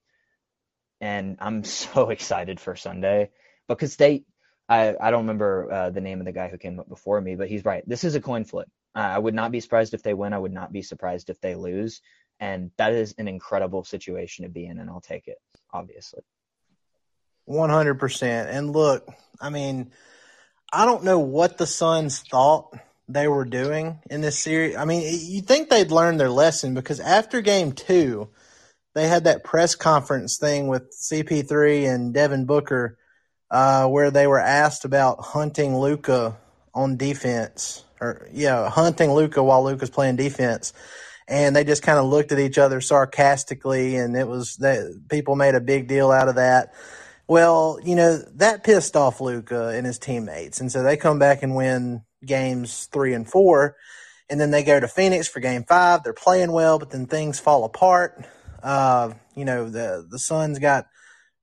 And 1.01 1.37
I'm 1.41 1.65
so 1.65 2.11
excited 2.11 2.59
for 2.59 2.75
Sunday 2.75 3.31
because 3.69 3.97
they, 3.97 4.25
I, 4.69 4.95
I 4.99 5.11
don't 5.11 5.23
remember 5.23 5.71
uh, 5.71 5.91
the 5.91 6.01
name 6.01 6.21
of 6.21 6.27
the 6.27 6.33
guy 6.33 6.49
who 6.49 6.59
came 6.59 6.81
up 6.81 6.89
before 6.89 7.21
me, 7.21 7.37
but 7.37 7.49
he's 7.49 7.65
right. 7.65 7.87
This 7.87 8.05
is 8.05 8.15
a 8.15 8.21
coin 8.21 8.45
flip. 8.45 8.69
Uh, 8.95 9.01
I 9.01 9.19
would 9.19 9.35
not 9.35 9.53
be 9.53 9.61
surprised 9.61 9.95
if 9.95 10.03
they 10.03 10.15
win. 10.15 10.33
I 10.33 10.39
would 10.39 10.53
not 10.53 10.73
be 10.73 10.83
surprised 10.83 11.29
if 11.31 11.41
they 11.41 11.55
lose. 11.55 12.01
And 12.41 12.71
that 12.79 12.93
is 12.93 13.15
an 13.19 13.29
incredible 13.29 13.85
situation 13.85 14.45
to 14.45 14.49
be 14.49 14.67
in, 14.67 14.79
and 14.79 14.89
I'll 14.89 15.01
take 15.01 15.27
it, 15.27 15.39
obviously. 15.73 16.23
100%. 17.49 18.23
And 18.47 18.71
look, 18.71 19.09
I 19.41 19.51
mean, 19.51 19.91
I 20.73 20.85
don't 20.85 21.05
know 21.05 21.19
what 21.19 21.59
the 21.59 21.67
Suns 21.67 22.21
thought 22.21 22.77
they 23.09 23.27
were 23.27 23.45
doing 23.47 24.01
in 24.11 24.21
this 24.21 24.39
series. 24.39 24.77
I 24.77 24.85
mean, 24.85 25.03
you 25.03 25.41
think 25.41 25.71
they'd 25.71 25.91
learned 25.91 26.21
their 26.21 26.31
lesson 26.31 26.75
because 26.75 27.01
after 27.01 27.41
game 27.41 27.73
two, 27.73 28.29
they 28.95 29.09
had 29.09 29.25
that 29.25 29.45
press 29.45 29.75
conference 29.75 30.37
thing 30.37 30.69
with 30.69 30.93
CP3 30.93 31.89
and 31.89 32.13
Devin 32.13 32.45
Booker 32.45 32.99
uh, 33.51 33.87
where 33.87 34.11
they 34.11 34.27
were 34.27 34.39
asked 34.39 34.85
about 34.85 35.21
hunting 35.21 35.77
Luka 35.77 36.37
on 36.75 36.97
defense 36.97 37.85
or 38.01 38.29
yeah, 38.33 38.69
hunting 38.69 39.13
Luka 39.13 39.43
while 39.43 39.65
Luka's 39.65 39.91
playing 39.91 40.17
defense. 40.17 40.73
And 41.27 41.55
they 41.55 41.65
just 41.65 41.83
kind 41.83 41.99
of 41.99 42.07
looked 42.07 42.33
at 42.33 42.39
each 42.39 42.57
other 42.57 42.81
sarcastically, 42.81 43.97
and 43.97 44.17
it 44.17 44.27
was 44.27 44.57
that 44.57 45.03
people 45.11 45.37
made 45.37 45.55
a 45.55 45.61
big 45.61 45.87
deal 45.87 46.11
out 46.11 46.29
of 46.29 46.37
that. 46.37 46.73
Well, 47.29 47.79
you 47.85 47.95
know 47.95 48.17
that 48.37 48.65
pissed 48.65 48.97
off 48.97 49.21
Luka 49.21 49.69
and 49.69 49.87
his 49.87 49.99
teammates, 49.99 50.61
and 50.61 50.73
so 50.73 50.83
they 50.83 50.97
come 50.97 51.19
back 51.19 51.43
and 51.43 51.55
win 51.55 52.03
games 52.25 52.89
three 52.91 53.13
and 53.13 53.29
four, 53.29 53.77
and 54.31 54.41
then 54.41 54.51
they 54.51 54.65
go 54.65 54.81
to 54.81 54.89
Phoenix 54.89 55.29
for 55.29 55.41
game 55.41 55.65
five. 55.65 56.03
They're 56.03 56.15
playing 56.15 56.53
well, 56.53 56.79
but 56.79 56.91
then 56.91 57.07
things 57.07 57.39
fall 57.39 57.65
apart. 57.65 58.25
Uh, 58.63 59.13
you 59.35 59.45
know 59.45 59.69
the 59.69 60.07
the 60.11 60.19
Suns 60.19 60.59
got 60.59 60.87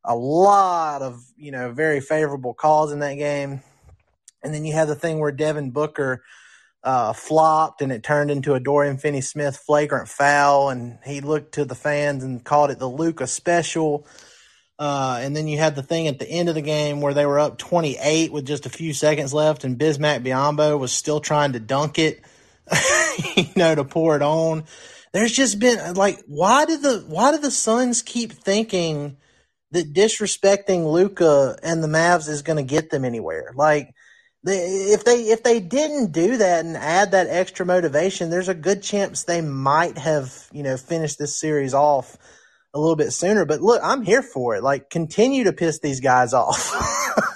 a 0.04 0.16
lot 0.16 1.04
of 1.04 1.24
you 1.38 1.52
know 1.52 1.72
very 1.72 2.02
favorable 2.02 2.56
calls 2.56 2.92
in 2.92 3.00
that 3.00 3.16
game, 3.16 3.62
and 4.42 4.54
then 4.56 4.66
you 4.66 4.74
have 4.74 4.88
the 4.88 4.96
thing 4.96 5.20
where 5.20 5.32
Devin 5.32 5.70
Booker 5.70 6.24
uh, 6.86 7.14
flopped 7.14 7.82
and 7.82 7.92
it 7.92 8.04
turned 8.04 8.30
into 8.30 8.54
a 8.54 8.60
Dorian 8.60 8.98
Finney 8.98 9.22
Smith 9.22 9.58
flagrant 9.58 10.08
foul. 10.08 10.70
And 10.70 11.00
he 11.04 11.20
looked 11.20 11.56
to 11.56 11.66
the 11.66 11.76
fans 11.76 12.24
and 12.24 12.44
called 12.44 12.70
it 12.70 12.80
the 12.80 12.88
Luka 12.88 13.26
special. 13.26 14.06
Uh, 14.78 15.20
and 15.22 15.36
then 15.36 15.48
you 15.48 15.58
had 15.58 15.76
the 15.76 15.84
thing 15.84 16.08
at 16.08 16.20
the 16.20 16.30
end 16.30 16.50
of 16.50 16.56
the 16.56 16.62
game 16.62 17.00
where 17.00 17.14
they 17.14 17.26
were 17.26 17.40
up 17.40 17.58
28 17.58 18.32
with 18.32 18.46
just 18.46 18.66
a 18.66 18.70
few 18.70 18.94
seconds 18.94 19.34
left, 19.34 19.64
and 19.64 19.80
Bismack 19.80 20.24
Biyombo 20.24 20.78
was 20.78 20.92
still 20.92 21.22
trying 21.22 21.54
to 21.54 21.60
dunk 21.60 21.98
it, 21.98 22.22
you 23.36 23.48
know, 23.56 23.74
to 23.74 23.86
pour 23.86 24.16
it 24.16 24.22
on. 24.22 24.66
There's 25.14 25.32
just 25.32 25.60
been 25.60 25.94
like, 25.94 26.22
why 26.28 26.66
did 26.66 26.82
the 26.82 27.06
why 27.08 27.32
do 27.32 27.38
the 27.38 27.52
Suns 27.52 28.02
keep 28.02 28.34
thinking 28.34 29.16
that 29.72 29.94
disrespecting 29.94 30.92
Luka 30.92 31.58
and 31.64 31.82
the 31.82 31.88
Mavs 31.88 32.28
is 32.28 32.42
going 32.42 32.58
to 32.58 32.64
get 32.64 32.90
them 32.90 33.06
anywhere? 33.06 33.54
Like, 33.56 33.94
if 34.44 35.06
they 35.06 35.22
if 35.30 35.42
they 35.42 35.62
didn't 35.62 36.12
do 36.12 36.36
that 36.38 36.66
and 36.66 36.76
add 36.76 37.12
that 37.12 37.28
extra 37.30 37.66
motivation, 37.66 38.30
there's 38.30 38.50
a 38.50 38.54
good 38.54 38.84
chance 38.84 39.24
they 39.24 39.40
might 39.40 39.98
have 39.98 40.50
you 40.52 40.64
know 40.64 40.76
finished 40.76 41.18
this 41.18 41.40
series 41.40 41.74
off 41.74 42.18
a 42.76 42.80
little 42.80 42.98
bit 42.98 43.12
sooner. 43.12 43.46
But 43.46 43.62
look, 43.62 43.82
I'm 43.82 44.04
here 44.04 44.22
for 44.22 44.56
it. 44.56 44.62
Like, 44.62 44.90
continue 44.90 45.46
to 45.46 45.54
piss 45.54 45.80
these 45.80 46.02
guys 46.02 46.34
off. 46.34 46.72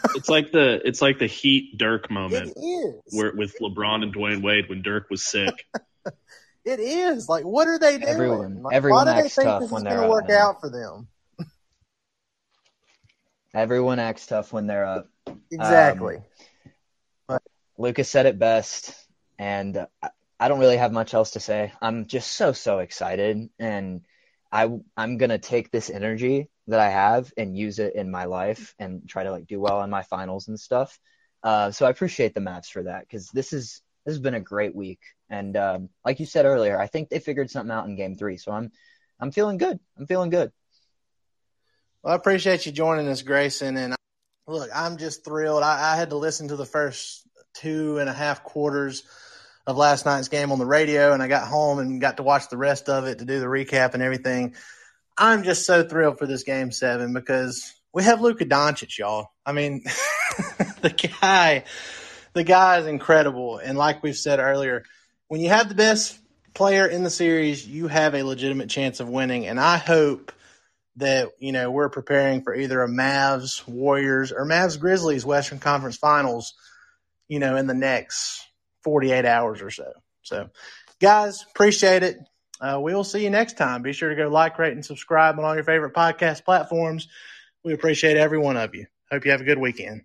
it's 0.16 0.30
like 0.30 0.52
the 0.52 0.82
it's 0.86 1.02
like 1.02 1.18
the 1.18 1.28
Heat 1.28 1.78
Dirk 1.78 2.12
moment 2.12 2.54
where 3.12 3.34
with 3.34 3.56
LeBron 3.60 4.04
and 4.04 4.14
Dwyane 4.14 4.44
Wade 4.44 4.70
when 4.70 4.82
Dirk 4.82 5.10
was 5.10 5.24
sick. 5.24 5.66
it 6.66 6.80
is 6.80 7.30
like, 7.30 7.46
what 7.46 7.68
are 7.68 7.80
they 7.80 7.98
doing? 7.98 8.10
Everyone, 8.10 8.62
like, 8.64 8.76
everyone 8.76 9.06
why 9.06 9.14
do 9.14 9.18
they 9.18 9.26
acts 9.26 9.36
think 9.36 9.48
tough 9.48 9.62
this 9.62 9.72
when 9.72 9.82
is 9.82 9.84
they're 9.86 9.98
going 9.98 10.08
to 10.08 10.12
work 10.12 10.28
man. 10.28 10.38
out 10.38 10.60
for 10.60 10.70
them? 10.70 11.08
Everyone 13.54 13.98
acts 14.00 14.28
tough 14.28 14.52
when 14.52 14.68
they're 14.68 14.86
up. 14.86 15.08
Exactly. 15.50 16.18
Um, 17.30 17.40
Lucas 17.78 18.10
said 18.10 18.26
it 18.26 18.38
best, 18.38 18.94
and 19.38 19.88
I, 20.04 20.10
I 20.38 20.48
don't 20.50 20.60
really 20.60 20.78
have 20.78 20.92
much 20.92 21.14
else 21.14 21.32
to 21.32 21.40
say. 21.40 21.72
I'm 21.82 22.08
just 22.08 22.34
so 22.34 22.52
so 22.52 22.80
excited, 22.80 23.50
and 23.58 24.02
I 24.52 24.70
I'm 24.98 25.18
gonna 25.18 25.38
take 25.38 25.72
this 25.72 25.90
energy 25.90 26.50
that 26.68 26.80
I 26.80 26.90
have 26.90 27.32
and 27.38 27.58
use 27.58 27.80
it 27.80 27.96
in 27.96 28.12
my 28.12 28.26
life 28.26 28.74
and 28.80 29.08
try 29.08 29.24
to 29.24 29.32
like 29.32 29.48
do 29.48 29.60
well 29.60 29.80
on 29.80 29.90
my 29.90 30.04
finals 30.04 30.48
and 30.48 30.60
stuff. 30.60 31.00
Uh, 31.44 31.72
so 31.72 31.86
I 31.86 31.90
appreciate 31.90 32.34
the 32.34 32.42
Mavs 32.42 32.68
for 32.68 32.84
that 32.84 33.02
because 33.02 33.30
this 33.30 33.54
is 33.54 33.82
this 34.06 34.14
has 34.14 34.20
been 34.20 34.34
a 34.34 34.40
great 34.40 34.76
week, 34.76 35.00
and 35.30 35.56
um, 35.56 35.90
like 36.06 36.20
you 36.20 36.26
said 36.26 36.46
earlier, 36.46 36.80
I 36.80 36.88
think 36.88 37.10
they 37.10 37.20
figured 37.20 37.52
something 37.52 37.72
out 37.72 37.86
in 37.86 37.96
Game 37.96 38.16
Three. 38.16 38.38
So 38.38 38.52
I'm 38.52 38.72
I'm 39.20 39.32
feeling 39.32 39.58
good. 39.58 39.80
I'm 39.98 40.08
feeling 40.08 40.30
good. 40.30 40.52
Well, 42.04 42.14
I 42.14 42.16
appreciate 42.16 42.66
you 42.66 42.72
joining 42.72 43.08
us, 43.08 43.22
Grayson. 43.22 43.78
And 43.78 43.96
look, 44.48 44.70
I'm 44.74 44.98
just 44.98 45.26
thrilled. 45.26 45.64
I, 45.64 45.94
I 45.94 45.96
had 45.96 46.10
to 46.12 46.18
listen 46.18 46.48
to 46.48 46.56
the 46.56 46.66
first 46.66 47.28
two 47.54 47.98
and 47.98 48.10
a 48.10 48.14
half 48.14 48.44
quarters 48.44 49.04
of 49.68 49.78
last 49.78 50.06
night's 50.06 50.28
game 50.28 50.52
on 50.52 50.60
the 50.60 50.66
radio, 50.66 51.14
and 51.14 51.22
I 51.22 51.28
got 51.28 51.48
home 51.48 51.80
and 51.80 52.02
got 52.02 52.18
to 52.18 52.24
watch 52.24 52.50
the 52.50 52.58
rest 52.58 52.90
of 52.90 53.06
it 53.06 53.20
to 53.20 53.26
do 53.26 53.40
the 53.40 53.46
recap 53.46 53.94
and 53.94 54.04
everything. 54.04 54.56
I'm 55.18 55.44
just 55.44 55.66
so 55.66 55.84
thrilled 55.84 56.18
for 56.18 56.26
this 56.26 56.44
game 56.44 56.72
seven 56.72 57.14
because 57.14 57.74
we 57.94 58.04
have 58.04 58.22
Luka 58.22 58.46
Doncic, 58.46 58.98
y'all. 58.98 59.28
I 59.46 59.52
mean, 59.52 59.84
the 60.82 61.12
guy, 61.22 61.66
the 62.34 62.44
guy 62.44 62.80
is 62.80 62.88
incredible. 62.88 63.58
And 63.58 63.78
like 63.78 64.02
we've 64.02 64.16
said 64.18 64.40
earlier, 64.40 64.84
when 65.28 65.42
you 65.42 65.50
have 65.50 65.70
the 65.70 65.76
best 65.76 66.18
player 66.54 66.88
in 66.88 67.04
the 67.04 67.10
series, 67.10 67.68
you 67.68 67.88
have 67.88 68.16
a 68.16 68.24
legitimate 68.24 68.70
chance 68.70 69.00
of 69.00 69.10
winning. 69.10 69.46
And 69.46 69.60
I 69.60 69.78
hope 69.78 70.32
that 70.96 71.30
you 71.40 71.52
know 71.52 71.72
we're 71.72 71.90
preparing 71.90 72.42
for 72.42 72.54
either 72.54 72.82
a 72.82 72.88
Mavs 72.88 73.68
Warriors 73.68 74.32
or 74.32 74.46
Mavs 74.46 74.80
Grizzlies 74.80 75.26
Western 75.26 75.60
Conference 75.60 75.98
Finals, 75.98 76.54
you 77.28 77.40
know, 77.40 77.56
in 77.56 77.68
the 77.68 77.74
next 77.74 78.46
48 78.84 79.26
hours 79.26 79.62
or 79.62 79.72
so. 79.72 79.92
So, 80.22 80.50
guys, 81.02 81.46
appreciate 81.50 82.04
it. 82.04 82.18
Uh, 82.62 82.80
we'll 82.82 83.04
see 83.04 83.24
you 83.24 83.30
next 83.30 83.58
time. 83.58 83.82
Be 83.82 83.94
sure 83.94 84.10
to 84.10 84.16
go 84.16 84.28
like, 84.28 84.60
rate, 84.60 84.74
and 84.74 84.86
subscribe 84.86 85.40
on 85.40 85.46
all 85.46 85.56
your 85.56 85.64
favorite 85.64 85.94
podcast 85.94 86.44
platforms. 86.44 87.08
We 87.64 87.74
appreciate 87.74 88.18
every 88.18 88.38
one 88.38 88.58
of 88.58 88.76
you. 88.76 88.88
Hope 89.12 89.26
you 89.26 89.32
have 89.32 89.42
a 89.42 89.46
good 89.46 89.60
weekend. 89.60 90.02